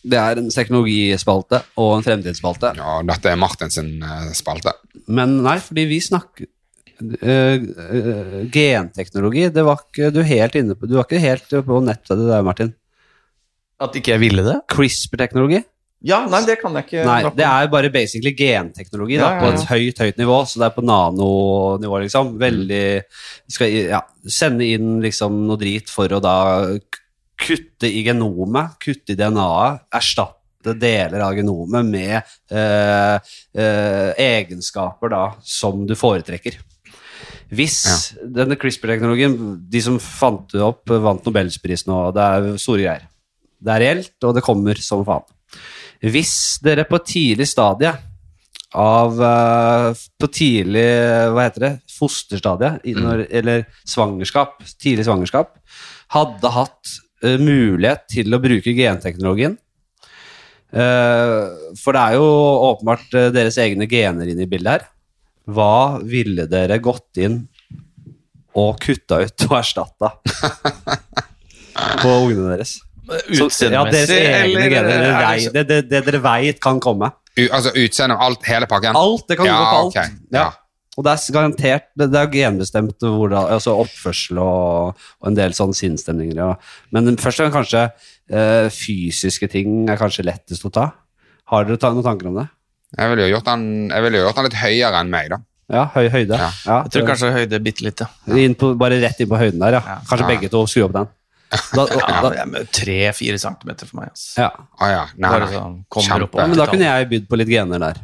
[0.07, 2.73] Det er en teknologispalte og en fremtidsspalte.
[2.77, 4.75] Ja, dette er Martins eh, spalte.
[5.07, 6.53] Men nei, fordi vi snakker
[6.97, 11.81] Uh, uh, Genteknologi, det var ikke du helt inne på Du var ikke helt på
[11.85, 12.71] nettet det der, Martin.
[13.77, 14.55] At ikke jeg ville det?
[14.73, 15.59] CRISPR-teknologi?
[16.05, 17.03] Ja, nei, det kan jeg ikke.
[17.07, 19.55] Nei, det er bare basically genteknologi da, Ja, ja, på ja.
[19.55, 22.35] et høyt, høyt nivå, så det er på nanonivå, liksom.
[22.41, 22.83] Veldig
[23.49, 26.37] Skal ja, sende inn liksom noe drit for å da
[27.37, 32.15] kutte i genomet, kutte i DNA-et, erstatte deler av genomet med
[32.51, 36.57] eh, eh, egenskaper da som du foretrekker.
[37.53, 37.79] Hvis
[38.21, 39.37] denne CRISPR-teknologien,
[39.69, 43.07] de som fant det opp, vant Nobelsprisen, og det er store greier.
[43.57, 45.25] Det er reelt, og det kommer som faen.
[46.05, 47.93] Hvis dere på tidlig stadie
[48.77, 50.87] av eh, På tidlig
[51.33, 51.73] Hva heter det?
[51.97, 55.55] Fosterstadie, i når, eller svangerskap, tidlig svangerskap,
[56.13, 56.91] hadde hatt
[57.25, 59.57] eh, mulighet til å bruke genteknologien
[60.69, 62.27] eh, For det er jo
[62.69, 64.89] åpenbart deres egne gener inne i bildet her.
[65.47, 67.45] Hva ville dere gått inn
[68.57, 70.11] og kutta ut og erstatta
[72.03, 72.77] på ungene deres?
[73.07, 74.89] Så- ja, eller gener.
[74.89, 77.11] Er det vei- Det, det, det dere veit kan komme.
[77.37, 78.95] U, altså utseende og alt, hele pakken?
[78.97, 79.27] Alt.
[79.29, 79.95] Det kan Ja, gå på alt.
[79.95, 80.09] Okay.
[80.31, 80.39] Ja.
[80.39, 80.49] Ja.
[80.97, 85.75] Og det er garantert Det, det er genbestemt altså oppførsel og, og en del sånne
[85.77, 86.35] sinnsstemninger.
[86.35, 86.55] Ja.
[86.91, 87.83] Men først og fremst kanskje
[88.33, 90.87] øh, fysiske ting er kanskje lettest å ta.
[91.51, 92.47] Har dere ta, noen tanker om det?
[92.97, 95.37] Jeg ville jo gjort den, jeg ville gjort den litt høyere enn meg, da.
[95.69, 96.37] Ja, høy høyde.
[96.39, 96.49] Ja.
[96.65, 98.07] Ja, Jeg tror kanskje høyde bitte litt, ja.
[98.39, 99.81] inn på, Bare rett inn på høyden der, ja.
[99.85, 99.97] Ja.
[100.09, 100.33] Kanskje Ja.
[100.33, 101.07] begge to skru opp den.
[101.47, 104.11] Da, ja da, det med Tre-fire centimeter for meg.
[104.11, 104.41] Altså.
[104.41, 104.49] ja.
[104.83, 105.03] Å ja.
[105.15, 105.49] Nei, nei.
[105.53, 106.27] sånn, Kjempe.
[106.27, 108.01] opp men da kunne jeg bydd på litt gener der.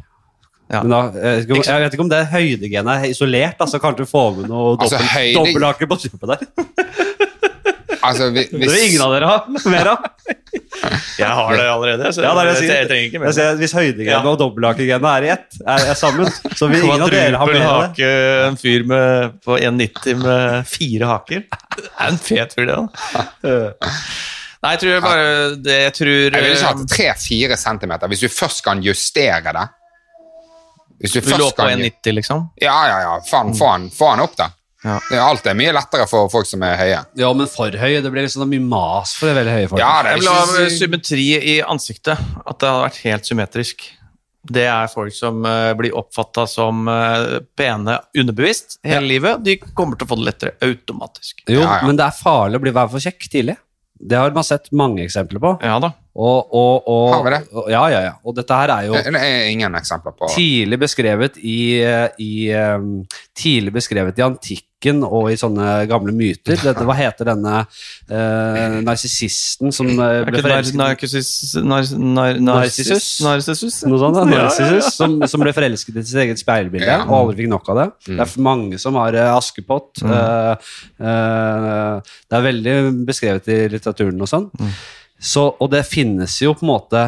[0.72, 0.80] Ja.
[0.80, 3.80] Men da, jeg, vet ikke om, jeg vet ikke om det høydegenet er isolert, altså
[3.82, 6.46] kanskje få med noe Altså, høyde- dobbelthake på kjøpet der.
[8.04, 9.36] Altså, vi- Det vil ingen av dere ha
[9.74, 10.04] mer av.
[11.18, 13.32] Jeg har det allerede, så Ja, det det jeg jeg, trenger ikke Jeg mer.
[13.36, 14.20] ser, hvis høydegenet Ja.
[14.30, 17.66] og dobbelthakegenet er i ett, er, er sammen, så vil ingen av dere ha mer
[17.66, 18.08] av det.
[18.48, 21.44] en fyr med, på 1,90 med fire haker.
[21.76, 22.76] Det er en fet fyr, det.
[22.76, 23.62] da.
[24.64, 28.28] Nei, jeg tror bare det Jeg tror Jeg ville ikke hatt 3-4 centimeter hvis du
[28.32, 29.66] først kan justere det.
[31.02, 32.46] Hvis du Vi lå på 1,90, liksom.
[32.62, 33.14] Ja, ja, ja.
[33.28, 33.52] Faen,
[33.92, 34.46] få han opp, da.
[34.84, 34.98] Ja.
[35.08, 37.00] Det Alt er mye lettere for folk som er høye.
[37.18, 38.02] Ja, men for høye.
[38.04, 39.80] Det blir liksom mye mas for det veldig høye folk.
[39.80, 42.20] Ja, det Jeg er vil ha symmetri i ansiktet.
[42.44, 43.86] At det hadde vært helt symmetrisk.
[44.44, 49.40] Det er folk som uh, blir oppfatta som uh, pene underbevisst hele livet.
[49.40, 51.46] De kommer til å få det lettere automatisk.
[51.48, 51.86] Jo, Ja, ja.
[51.88, 53.56] men det er farlig å bli være for kjekk tidlig.
[54.04, 55.54] Det har man sett mange eksempler på.
[55.64, 55.94] Ja da.
[56.14, 57.40] Og, og, og, Har vi det?
[57.50, 58.12] Og, ja, ja, ja.
[58.22, 61.80] Og dette her er jo Det er ingen eksempler på tidlig beskrevet i,
[62.22, 63.00] i um,
[63.34, 64.22] Tidlig beskrevet i
[64.84, 66.58] antikken og i sånne gamle myter.
[66.60, 71.30] Dette, hva heter denne uh, narsissisten som uh, Er ble forelsket narkissus
[71.64, 73.20] nar, nar, Narcissus?
[73.24, 73.80] Narcissus?
[73.88, 74.42] Noe sånt, Ja, ja, ja.
[74.48, 77.02] Narcissus, Som, som ble forelsket i sitt eget speilbilde Ja.
[77.06, 77.88] og aldri fikk nok av det.
[78.10, 80.02] Det er mange som har uh, Askepott.
[80.04, 80.12] Mm.
[81.00, 82.74] det er veldig
[83.06, 84.46] beskrevet i litteraturen og sånn.
[84.60, 84.72] Mm.
[85.24, 87.02] Så, og det finnes jo på en måte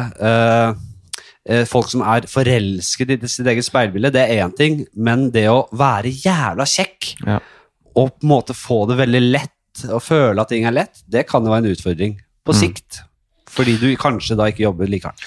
[1.47, 5.47] eh, folk som er forelsket i sitt eget speilbilde, det er én ting, men det
[5.51, 7.39] å være jævla kjekk Ja.
[7.97, 11.25] Og på en måte få det veldig lett og føle at ting er lett, det
[11.29, 12.15] kan jo være en utfordring
[12.47, 12.59] på Mm.
[12.61, 13.01] sikt.
[13.57, 15.21] Fordi du kanskje da ikke jobber like hardt.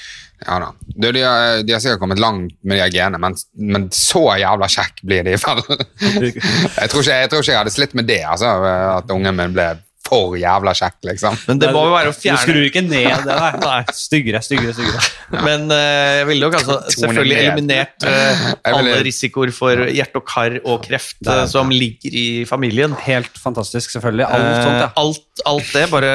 [0.47, 0.71] Ja da.
[0.87, 4.69] Du, de, har, de har sikkert kommet langt med de genene, men, men så jævla
[4.73, 5.61] kjekk blir de vel.
[6.25, 8.53] jeg, tror ikke, jeg tror ikke jeg hadde slitt med det, altså,
[8.97, 9.67] at ungen min ble
[10.11, 11.37] for jævla kjekk, liksom.
[11.49, 13.59] Men det må jo være å fjerne Du skrur ikke ned det der.
[13.63, 13.79] Nei.
[13.97, 15.05] Styggere, styggere, styggere.
[15.47, 15.79] Men uh,
[16.21, 21.23] jeg ville nok altså selvfølgelig eliminert uh, alle risikoer for hjerte og kar og kreft
[21.29, 22.97] uh, som ligger i familien.
[23.07, 24.27] Helt fantastisk, selvfølgelig.
[24.27, 24.91] Alt sånt, ja.
[25.01, 26.13] Alt, alt det, bare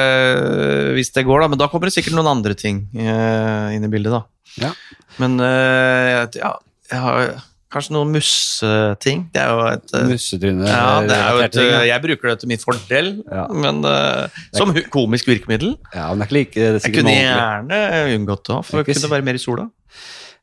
[0.96, 1.50] hvis det går, da.
[1.54, 4.24] Men da kommer det sikkert noen andre ting inn i bildet, da.
[4.60, 4.72] Ja.
[5.20, 6.54] Men ja,
[6.92, 7.36] jeg har
[7.76, 9.18] kanskje noen musseting.
[9.34, 10.66] Det er jo et eh, Mussetryne.
[10.66, 11.78] ja, det er jo et, ting, ja.
[11.78, 13.44] eh, jeg bruker det til min fordel, Ja.
[13.52, 15.70] men uh, som komisk virkemiddel.
[15.94, 17.80] Ja, men det er ikke like det er Jeg kunne gjerne
[18.16, 19.64] unngått det, for jeg kunne være mer i sola.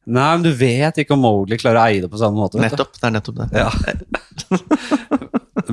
[0.04, 2.60] Nei, men du vet ikke om Mowgli klarer å eie det på samme måte.
[2.60, 3.48] Nettopp, det er nettopp det.
[3.56, 3.70] Ja.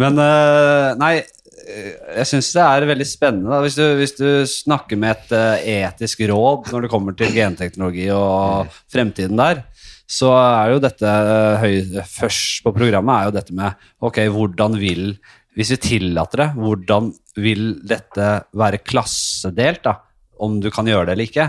[0.00, 1.88] Men uh, nei, eh,
[2.20, 3.58] jeg syns det er veldig spennende.
[3.64, 8.06] Hvis, du, hvis du snakker med et eh, etisk råd når det kommer til genteknologi
[8.14, 9.64] og fremtiden der,
[10.10, 14.78] så er jo dette eh, høy, først på programmet er jo dette med ok, hvordan
[14.80, 15.14] vil
[15.58, 17.08] Hvis vi tillater det, hvordan
[17.42, 19.82] vil dette være klassedelt?
[19.84, 19.96] da?
[20.40, 21.46] Om du kan gjøre det eller ikke.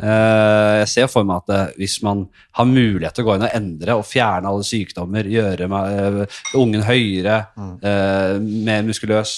[0.00, 2.26] Eh, jeg ser for meg at eh, hvis man
[2.56, 5.70] har mulighet til å gå inn og endre og fjerne alle sykdommer, gjøre
[6.60, 8.46] ungen høyere, mm.
[8.68, 9.34] mer muskuløs,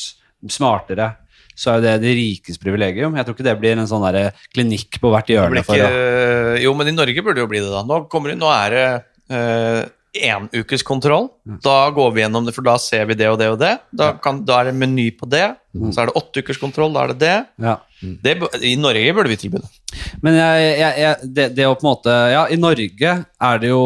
[0.51, 1.13] smartere,
[1.55, 3.17] så er jo det de rikes privilegium.
[3.17, 5.63] Jeg tror ikke det blir en sånn der klinikk på hvert hjørne.
[5.63, 7.83] Ikke, For jo, men i Norge burde det jo bli det, da.
[7.87, 8.87] Nå, det, nå er det
[9.33, 9.83] uh,
[10.13, 11.31] én ukes kontroll.
[11.65, 13.75] Da går vi gjennom det, for da ser vi det og det og det.
[13.97, 15.47] Da, kan, da er det meny på det.
[15.73, 17.37] Så er det åtte ukers kontroll, da er det det.
[17.65, 17.79] ja.
[18.25, 18.35] det.
[18.69, 19.71] I Norge burde vi tilby det.
[20.25, 23.71] Men jeg, jeg, jeg, det, det å på en måte Ja, i Norge er det
[23.71, 23.83] jo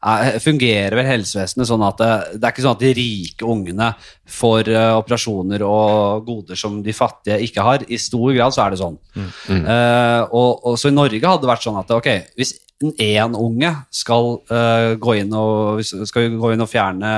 [0.00, 3.90] er, Fungerer vel helsevesenet sånn at det, det er ikke sånn at de rike ungene
[4.28, 7.84] får uh, operasjoner og goder som de fattige ikke har.
[7.88, 8.96] I stor grad så er det sånn.
[9.14, 12.08] Eh, og, og så i Norge hadde det vært sånn at ok,
[12.40, 17.12] hvis én unge skal, uh, gå og, skal gå inn og fjerne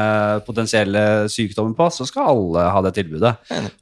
[0.47, 3.33] potensielle sykdommer på, så skal alle ha det tilbudet.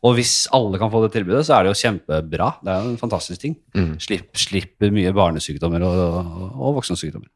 [0.06, 2.50] Og hvis alle kan få det tilbudet, så er det jo kjempebra.
[2.62, 3.58] Det er jo en fantastisk ting.
[4.00, 7.30] Slipp, slipper mye barnesykdommer og, og, og voksensykdommer.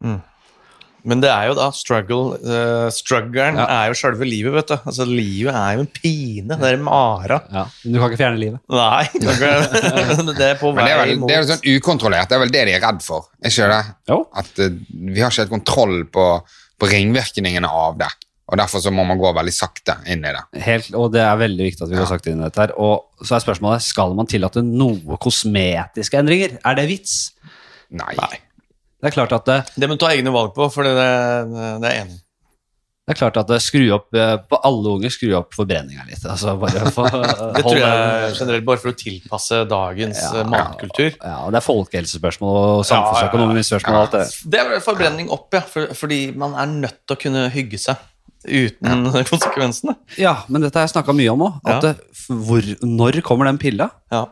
[1.06, 2.38] Men det er jo da struggle.
[2.42, 3.66] Uh, struggeren Ja.
[3.78, 4.76] er jo sjølve livet, vet du.
[4.78, 6.58] Altså, livet er jo en pine.
[6.58, 7.40] Det er mara.
[7.54, 8.60] Ja, men du kan ikke fjerne livet.
[8.68, 9.06] Nei,
[10.18, 12.30] men det er på vei det er vel mot det er sånn ukontrollert.
[12.30, 13.28] Det er vel det de er redd for.
[13.42, 13.82] Er ikke det?
[14.10, 14.22] Jo.
[14.42, 16.26] At uh, vi har ikke helt kontroll på,
[16.78, 18.10] på ringvirkningene av det.
[18.48, 20.42] Og Derfor så må man gå veldig sakte inn i det.
[20.64, 22.10] Helt, og det er veldig viktig at vi går ja.
[22.14, 22.72] sakte inn i dette her.
[22.80, 26.56] Og så er spørsmålet, skal man tillate noe kosmetiske endringer?
[26.64, 27.18] Er det vits?
[27.92, 28.14] Nei.
[28.98, 31.68] Det er klart at det, Det må du ta egne valg på, for det, det,
[31.84, 32.16] det er enig.
[33.08, 36.24] det er klart at det skru opp eh, På alle unger skru opp forbrenninga litt.
[36.26, 37.08] Altså for,
[37.56, 40.32] Det tror jeg generelt bare for å tilpasse dagens Ja.
[40.42, 41.14] eh, matkultur.
[41.22, 44.26] Ja, og det er folkehelsespørsmål og samfunnsøkonomiske spørsmål og alt det.
[44.56, 45.62] Det er forbrenning opp, ja.
[45.72, 48.02] For, fordi man er nødt til å kunne hygge seg
[48.48, 49.94] uten konsekvensene.
[50.20, 51.70] Ja, men dette har jeg snakka mye om òg.
[51.70, 51.94] Ja.
[52.82, 54.26] når kommer den pilla Ja.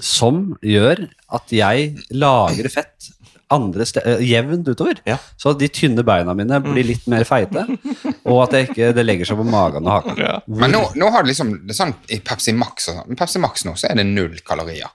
[0.00, 3.08] som gjør at jeg lagrer fett
[3.54, 5.00] andre steder, jevnt utover.
[5.08, 5.16] Ja.
[5.36, 7.64] Så at de tynne beina mine blir litt mer feite,
[8.28, 10.46] og at det ikke, det legger seg på magen og haken.
[10.60, 13.18] Men nå, nå har du liksom det er sånn i Pepsi Max og sånn.
[13.18, 14.92] Pepsi Max nå, så er det null kalorier.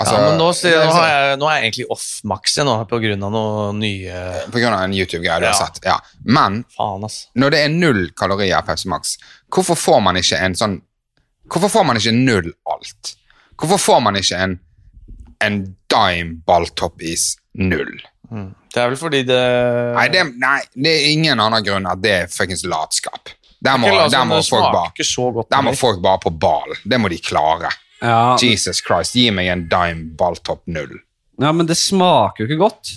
[0.00, 3.00] Altså, ja, men nå, så, nå, jeg, nå er jeg egentlig off-max jeg nå, på
[3.02, 5.82] grunn av noe nye På grunn av en YouTube-greie du har sett.
[5.84, 5.98] Ja.
[6.24, 7.18] Men Faen, ass.
[7.36, 9.18] når det er null kalorier Pepsi Max,
[9.52, 10.78] hvorfor får man ikke en sånn
[11.50, 13.12] Hvorfor får man ikke null alt?
[13.58, 14.56] Hvorfor får man ikke en,
[15.42, 15.56] en
[15.90, 18.00] dime balltoppis null?
[18.30, 18.50] Mm.
[18.70, 19.40] Det er vel fordi det
[19.96, 23.32] Nei det, nei, det er ingen annen grunn at det er fuckings latskap.
[23.60, 25.44] Der må, la der må bare.
[25.50, 26.78] Der må folk bare på ball.
[26.84, 27.68] Det må de klare.
[28.00, 30.94] Ja, Jesus Christ, gi meg en dime balltopp null.
[31.40, 32.92] ja, men det smaker jo ikke godt.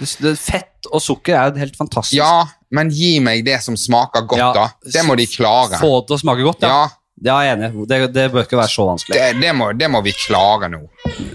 [0.00, 2.16] Det, det, fett og sukker er jo helt fantastisk.
[2.18, 4.66] Ja, men gi meg det som smaker godt, Ja, da.
[4.82, 5.78] Det må de klare.
[5.78, 6.72] Få det til å smake godt, ja.
[6.72, 6.90] Ja,
[7.22, 7.86] Ja, jeg er enig.
[7.90, 9.18] Det, det bør ikke være så vanskelig.
[9.18, 10.80] det, det, må, det må vi klare nå.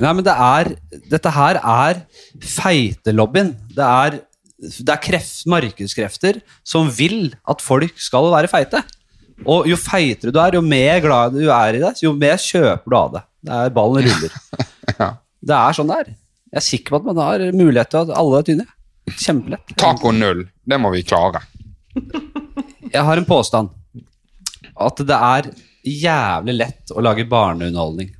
[0.01, 0.71] Nei, men det er
[1.11, 2.01] Dette her er
[2.43, 3.53] feitelobbyen.
[3.77, 4.17] Det er,
[4.57, 8.81] det er kreft, markedskrefter som vil at folk skal være feite.
[9.45, 12.89] Og jo feitere du er, jo mer glad du er i det, jo mer kjøper
[12.89, 13.23] du av det.
[13.47, 14.37] Det er Ballen ruller.
[14.97, 15.11] Ja.
[15.43, 16.07] Det er sånn det er.
[16.47, 18.63] Jeg er sikker på at man har mulighet til at alle er tynne.
[19.19, 19.73] Kjempelett.
[19.77, 21.41] Taco null, det må vi klare.
[22.87, 23.69] Jeg har en påstand.
[24.87, 25.49] At det er
[25.87, 28.11] jævlig lett å lage barneunderholdning.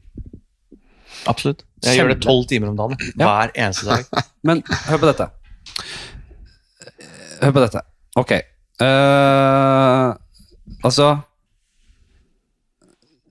[1.27, 1.63] Absolutt.
[1.85, 3.01] Jeg gjør det tolv timer om dagen.
[3.19, 3.27] Ja.
[3.27, 4.25] Hver eneste dag.
[4.47, 5.29] Men hør på dette.
[7.41, 7.83] Hør på dette.
[8.17, 8.33] Ok.
[8.77, 10.13] Uh,
[10.85, 11.07] altså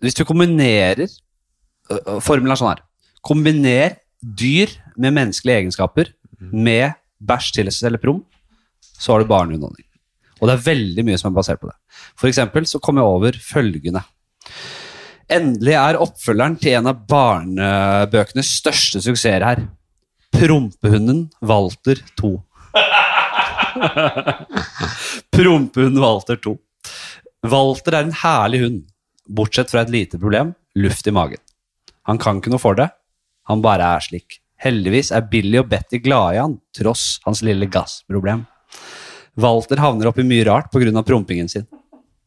[0.03, 2.83] Hvis du kombinerer uh, Formelen er sånn her.
[3.27, 8.21] Kombiner dyr med menneskelige egenskaper med bæsj, tilles eller prom,
[8.99, 9.86] så har du barneunderholdning.
[10.41, 11.77] Og det er veldig mye som er basert på det.
[12.19, 14.03] For eksempel så kom jeg over følgende.
[15.33, 19.65] Endelig er oppfølgeren til en av barnebøkenes største suksesser her.
[20.37, 22.35] Prompehunden Walter 2.
[25.35, 26.55] Prompehunden Walter 2.
[27.47, 28.81] Walter er en herlig hund,
[29.27, 31.41] bortsett fra et lite problem luft i magen.
[32.07, 32.91] Han kan ikke noe for det,
[33.49, 34.41] han bare er slik.
[34.63, 38.45] Heldigvis er Billy og Betty glade i han, tross hans lille gassproblem.
[39.37, 41.03] Walter havner oppi mye rart pga.
[41.05, 41.67] prompingen sin.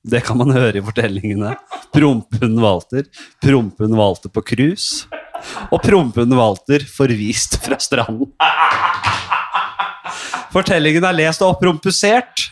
[0.03, 1.55] Det kan man høre i fortellingene.
[1.91, 3.03] Prompen Walter,
[3.43, 5.05] prompen Walter på cruise,
[5.72, 8.32] og prompen Walter forvist fra stranden.
[10.53, 12.47] Fortellingen er lest og opprompusert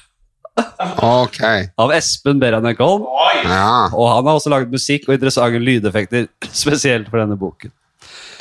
[1.01, 1.67] okay.
[1.79, 3.05] av Espen Beranek Holm,
[3.45, 3.89] Ja.
[3.93, 6.27] og han har også laget musikk og interessante lydeffekter
[6.63, 7.71] spesielt for denne boken.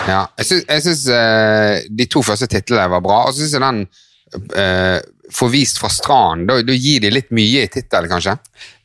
[0.07, 0.27] ja.
[0.39, 3.65] Jeg syns, jeg syns eh, de to første titlene var bra, og så syns jeg
[3.65, 3.83] den
[4.57, 4.99] eh,
[5.35, 8.37] Forvist fra stranden, da, da gir de litt mye i tittelen, kanskje?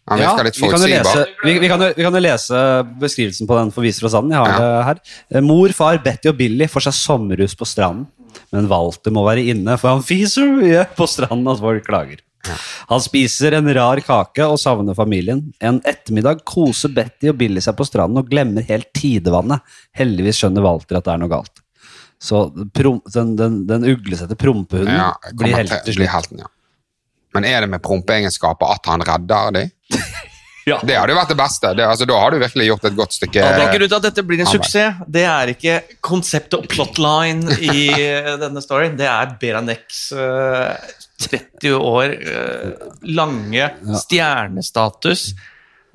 [0.10, 1.28] Han Ja, virker litt forutsigbar.
[1.46, 2.62] vi, vi, kan jo, vi kan jo lese
[3.00, 4.34] beskrivelsen på den forvist fra stranden.
[4.34, 4.58] Jeg har Ja.
[4.58, 5.00] det her.
[5.38, 8.08] Eh, Mor, far, Betty og Billy får seg sommerhus på stranden.
[8.52, 12.20] Men Walter må være inne, for han fiser mye på stranden at folk klager.
[12.90, 15.54] Han spiser en rar kake og savner familien.
[15.62, 19.62] En ettermiddag koser Betty og Billy seg på stranden og glemmer helt tidevannet.
[19.96, 21.62] Heldigvis skjønner Walter at det er noe galt.
[22.22, 22.44] Så
[22.74, 26.12] prom, den, den, den uglesette prompehunden Ja, blir helt til slutt.
[26.14, 26.52] helten, ja.
[27.34, 29.70] Men er det med prompeegenskaper at han redder de?
[30.70, 30.78] Ja.
[30.86, 31.70] Det hadde jo vært det beste.
[31.74, 34.24] Det, altså, da har du virkelig gjort et godt stykke ja, grunnen til at dette
[34.30, 34.68] blir en arbeid.
[34.68, 38.94] suksess, det er ikke konseptet og plotline i eh, denne storyen.
[39.00, 40.78] Det er Beranex uh,
[41.26, 43.72] 30 år uh, lange
[44.04, 45.32] stjernestatus.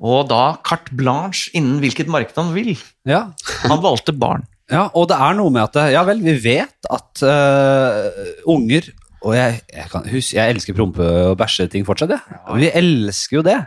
[0.03, 2.75] Og da carte blanche innen hvilket marked han vil.
[3.07, 3.29] Ja,
[3.63, 4.43] Han valgte barn.
[4.67, 8.07] Ja, og det er noe med at Ja vel, vi vet at uh,
[8.51, 8.89] unger
[9.23, 12.59] Og jeg, jeg, kan, husk, jeg elsker prompe- og bæsjeting fortsatt, jeg.
[12.59, 13.57] Vi elsker jo det.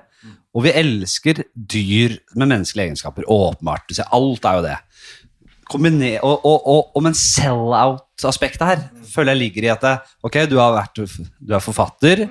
[0.55, 3.27] Og vi elsker dyr med menneskelige egenskaper.
[3.27, 3.91] Åpenbart.
[4.13, 4.77] Alt er jo det.
[5.71, 9.93] Kombiner, og, og, og, og men sell-out-aspektet her føler jeg ligger i at det,
[10.27, 11.01] ok, du, har vært,
[11.39, 12.25] du er forfatter,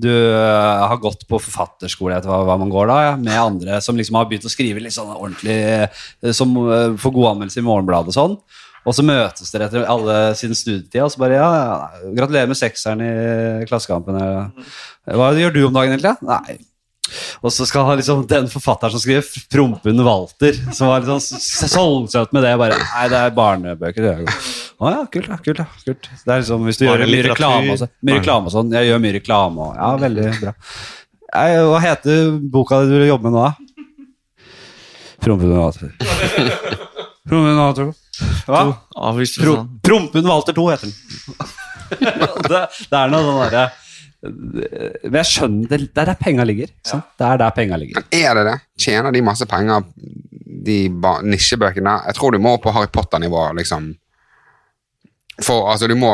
[0.00, 3.80] du øh, har gått på forfatterskole, etter hva, hva man går da, ja, med andre
[3.84, 7.62] som liksom har begynt å skrive litt sånn ordentlig, øh, som øh, får god anmeldelse
[7.62, 8.38] i Morgenbladet og sånn.
[8.86, 12.58] Og så møtes dere etter alle sin studietid, og så bare ja, ja, gratulerer med
[12.58, 13.12] sekseren i
[13.66, 14.20] Klassekampen.
[14.22, 14.46] ja.
[15.18, 16.14] Hva gjør du om dagen, egentlig?
[16.26, 16.60] Nei.
[17.42, 21.40] Og så skal han liksom den forfatteren som skriver Prompen Walter, som var litt sånn
[21.70, 24.02] solgsøt med det, bare Nei, det er barnebøker.
[24.02, 24.40] det er-
[24.76, 26.08] Å ja, kult, da, kult, da, kult.
[26.24, 28.72] Det er liksom, Hvis du gjør mye reklame og så- mye reklame og sånn.
[28.76, 30.52] Jeg gjør mye reklame og Ja, veldig bra.
[31.36, 33.54] Jeg, hva heter boka du vil jobbe med nå, da?
[35.20, 35.92] Prompen Walter.
[37.26, 37.92] Prompen Walter.
[38.46, 38.60] Hva?
[38.96, 39.70] Avvist Pro, sånn.
[39.82, 40.94] Prompen Walter 2 heter den.
[42.50, 43.64] det, det er noe sånn derre
[44.26, 46.70] Men jeg skjønner det, er der penga ligger.
[46.90, 47.00] Ja.
[47.18, 48.00] Det er der penga ligger.
[48.02, 48.56] Men er det det?
[48.86, 49.84] Tjener de masse penger,
[50.66, 50.78] de
[51.26, 51.94] nisjebøkene?
[52.08, 53.92] Jeg tror du må på Harry Potter-nivå, liksom.
[55.44, 56.10] For altså, du må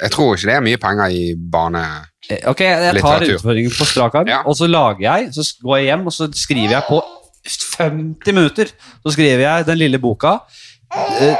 [0.00, 1.82] Jeg tror ikke det er mye penger i barne...
[2.30, 3.34] Eh, Ok, jeg tar Litteratur.
[3.36, 4.40] utfordringen på strak arm, Ja.
[4.48, 7.02] og så lager jeg, så går jeg hjem, og så skriver jeg på
[7.78, 8.72] 50 minutter,
[9.04, 10.38] så skriver jeg den lille boka,
[11.20, 11.36] eh,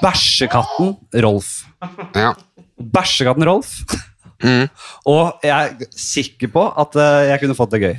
[0.00, 0.94] Bæsjekatten
[1.24, 1.50] Rolf.
[2.14, 2.32] Ja.
[2.80, 3.74] Bæsjekatten Rolf.
[4.42, 4.66] Mm.
[5.12, 7.96] Og jeg er sikker på at eh, jeg kunne fått det gøy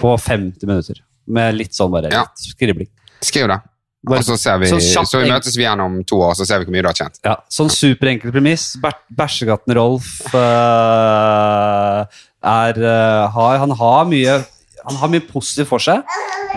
[0.00, 1.02] på 50 minutter.
[1.30, 2.24] Med litt sånn bare Ja.
[2.26, 2.88] litt skribling.
[3.22, 3.60] Skriv det.
[4.00, 6.58] Bare- Og så ser vi, så så møtes vi igjen om to år, så ser
[6.60, 7.18] vi hvor mye du har tjent.
[7.22, 8.70] Ja, sånn superenkel premiss.
[9.12, 12.06] Bæsjegatten Rolf uh,
[12.42, 14.38] er uh, har, Han har mye
[14.86, 16.00] Han har mye positivt for seg,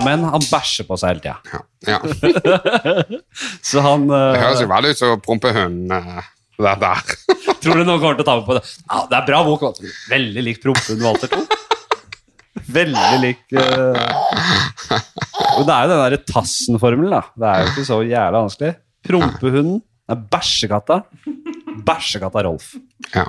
[0.05, 1.35] men han bæsjer på seg hele tida.
[1.51, 1.59] Ja.
[1.83, 1.99] Ja.
[3.61, 5.91] Så han Det eh, høres jo veldig ut som prompehund.
[5.91, 6.21] Uh,
[6.61, 7.01] det der.
[7.63, 8.63] Tror du noen kommer til å ta med på det?
[8.85, 9.65] Ja, det er bra bok.
[9.65, 9.93] Walter.
[10.11, 11.43] Veldig lik Prompen Walter 2.
[12.73, 13.97] Veldig lik uh...
[15.57, 17.23] Og Det er jo den derre Tassen-formelen, da.
[17.37, 18.73] Det er jo ikke så jævla vanskelig.
[19.03, 19.79] Prompehunden
[20.09, 20.99] er bæsjekatta.
[21.87, 22.73] Bæsjekatta Rolf.
[23.13, 23.27] Ja.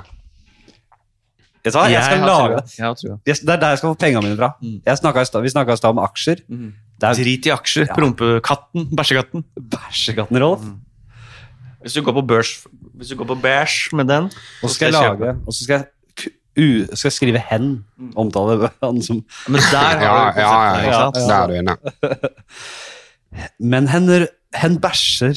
[1.65, 3.37] Jeg sa, jeg skal jeg lage det.
[3.41, 4.51] Det er der jeg skal få pengene mine fra.
[4.61, 6.43] Jeg snakket vi snakka i stad om aksjer.
[6.45, 7.89] Det er Drit i aksjer.
[7.95, 8.85] Prompekatten.
[8.93, 9.45] Bæsjekatten.
[9.73, 10.67] bæsjekatten Rolf.
[11.85, 12.65] Hvis du går på børs
[12.97, 14.23] Hvis du går på bæsj med den
[14.63, 15.83] Og så skal jeg lage Og så skal jeg,
[16.57, 17.85] u, skal jeg skrive hen.
[18.17, 19.15] Omtale han som
[19.47, 21.09] Men der har Ja, du ja, ja, ja?
[21.13, 21.75] Der er du inne.
[23.75, 25.33] Men hen, hen bæsjer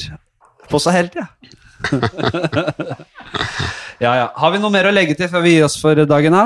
[0.69, 1.27] på seg hele tida.
[4.05, 4.27] ja, ja.
[4.37, 6.43] Har vi noe mer å legge til før vi gir oss for dagen, da?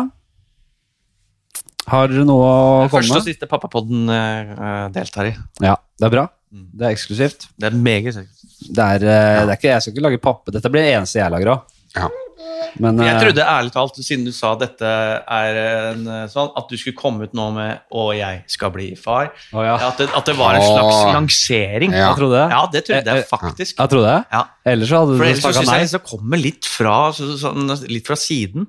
[1.92, 5.34] Har dere noe å komme Første og siste pappapodden eh, deltar i.
[5.62, 6.26] Ja, det er bra.
[6.54, 7.48] Det er eksklusivt.
[7.60, 8.43] Det er meget seriøst.
[8.70, 9.46] Det er, ja.
[9.46, 10.54] det er ikke, jeg skal ikke lage pappe.
[10.56, 11.74] Dette blir det eneste jeg lager òg.
[11.94, 12.10] Ja.
[12.82, 16.72] Men Jeg eh, trodde ærlig talt, siden du sa dette er en eh, sånn, at
[16.72, 19.30] du skulle komme ut nå med 'Å, jeg skal bli far'.
[19.54, 19.76] Å, ja.
[19.90, 21.12] At, det, at det var en slags Åh.
[21.14, 21.94] lansering.
[21.94, 22.10] Ja.
[22.10, 22.48] Jeg trodde det.
[22.56, 23.78] Ja, det trodde Eh, jeg eh, faktisk.
[23.78, 24.26] Jeg trodde det.
[24.34, 24.44] Ja.
[24.74, 27.78] Ellers så hadde For du ellers så snakka jeg det kommer litt fra, så, sånn,
[27.94, 28.68] litt fra siden.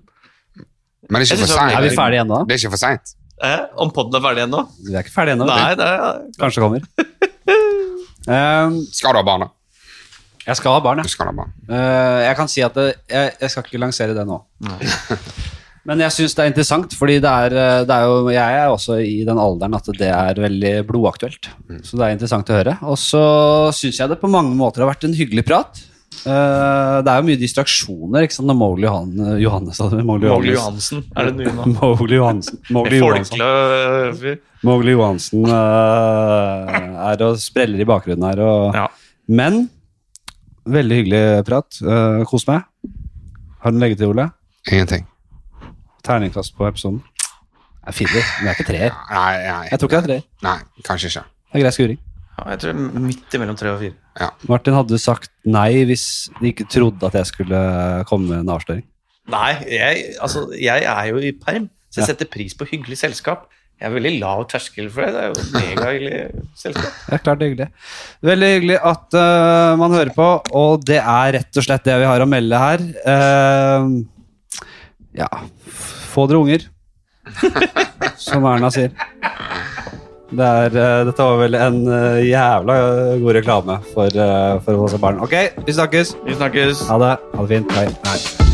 [1.09, 1.77] Men det er ikke for seint.
[1.79, 2.45] Er vi ferdige ennå?
[2.49, 3.17] Det er ikke for seint.
[3.45, 4.63] Eh, om podden er ferdig ennå?
[4.85, 5.49] Vi er ikke ferdige ennå.
[5.49, 6.85] Nei, det er Kanskje kommer.
[8.25, 9.53] Um, Skal du ha barn, da?
[10.47, 11.15] Jeg skal ha barn, Du jeg.
[11.17, 11.53] skal ha barn.
[11.69, 14.39] Uh, jeg kan si at det, jeg, jeg skal ikke lansere det nå.
[15.85, 18.71] Men jeg syns det er interessant, fordi det er, eh, det er jo Jeg er
[18.73, 21.51] også i den alderen at det er veldig blodaktuelt.
[21.85, 22.79] Så det er interessant å høre.
[22.89, 23.21] Og så
[23.77, 25.83] syns jeg det på mange måter har vært en hyggelig prat.
[26.25, 29.11] Uh, det er jo mye distraksjoner, ikke sant, når Mowgli Johan,
[29.43, 31.67] Johannes Mowgli Johansen er det nye nå.
[31.83, 32.61] Mowgli Johansen.
[32.73, 34.39] Mowgli Johansen.
[34.65, 38.41] Mowgli Johansen eh, er og spreller i bakgrunnen her.
[38.41, 38.87] Og, Ja.
[39.29, 39.67] Men
[40.67, 41.79] veldig hyggelig prat.
[41.83, 42.65] Uh, kos meg.
[43.65, 44.29] Har du noe å legge til, Ole?
[44.71, 45.07] Ingenting.
[46.05, 47.03] Terningkast på episoden?
[47.85, 48.95] Det er firer, men det er ikke treer.
[49.11, 50.27] Nei, nei, Jeg tror ikke det er treer.
[50.47, 50.57] nei,
[50.87, 51.25] kanskje ikke.
[51.53, 51.99] Det er grei skuring.
[52.35, 53.95] Ja, jeg tror midt imellom tre og fire.
[54.21, 54.29] Ja.
[54.49, 56.07] Martin hadde sagt nei hvis
[56.41, 57.61] de ikke trodde at jeg skulle
[58.09, 58.85] komme med en avsløring.
[59.31, 62.11] Nei, jeg, altså, jeg er jo i perm, så jeg Ja.
[62.13, 63.47] setter pris på hyggelig selskap.
[63.85, 65.11] Jeg er veldig lav terskel for det.
[65.13, 66.21] Det er jo megahyggelig
[66.57, 66.95] selskap.
[67.13, 67.67] Ja, klart det er hyggelig.
[68.25, 72.07] Veldig hyggelig at uh, man hører på, og det er rett og slett det vi
[72.09, 72.87] har å melde her.
[73.05, 74.71] Uh,
[75.21, 75.29] ja,
[76.15, 76.65] få dere unger,
[78.25, 78.97] som Erna sier.
[80.33, 81.79] Det er, uh, dette var vel en
[82.25, 82.79] jævla
[83.21, 85.21] god reklame for, uh, for å få seg barn.
[85.29, 86.17] Ok, vi snakkes.
[86.25, 86.87] Vi snakkes.
[86.89, 87.15] Ha det.
[87.37, 87.79] Ha det fint.
[87.83, 87.87] Hei.
[88.09, 88.54] Hei.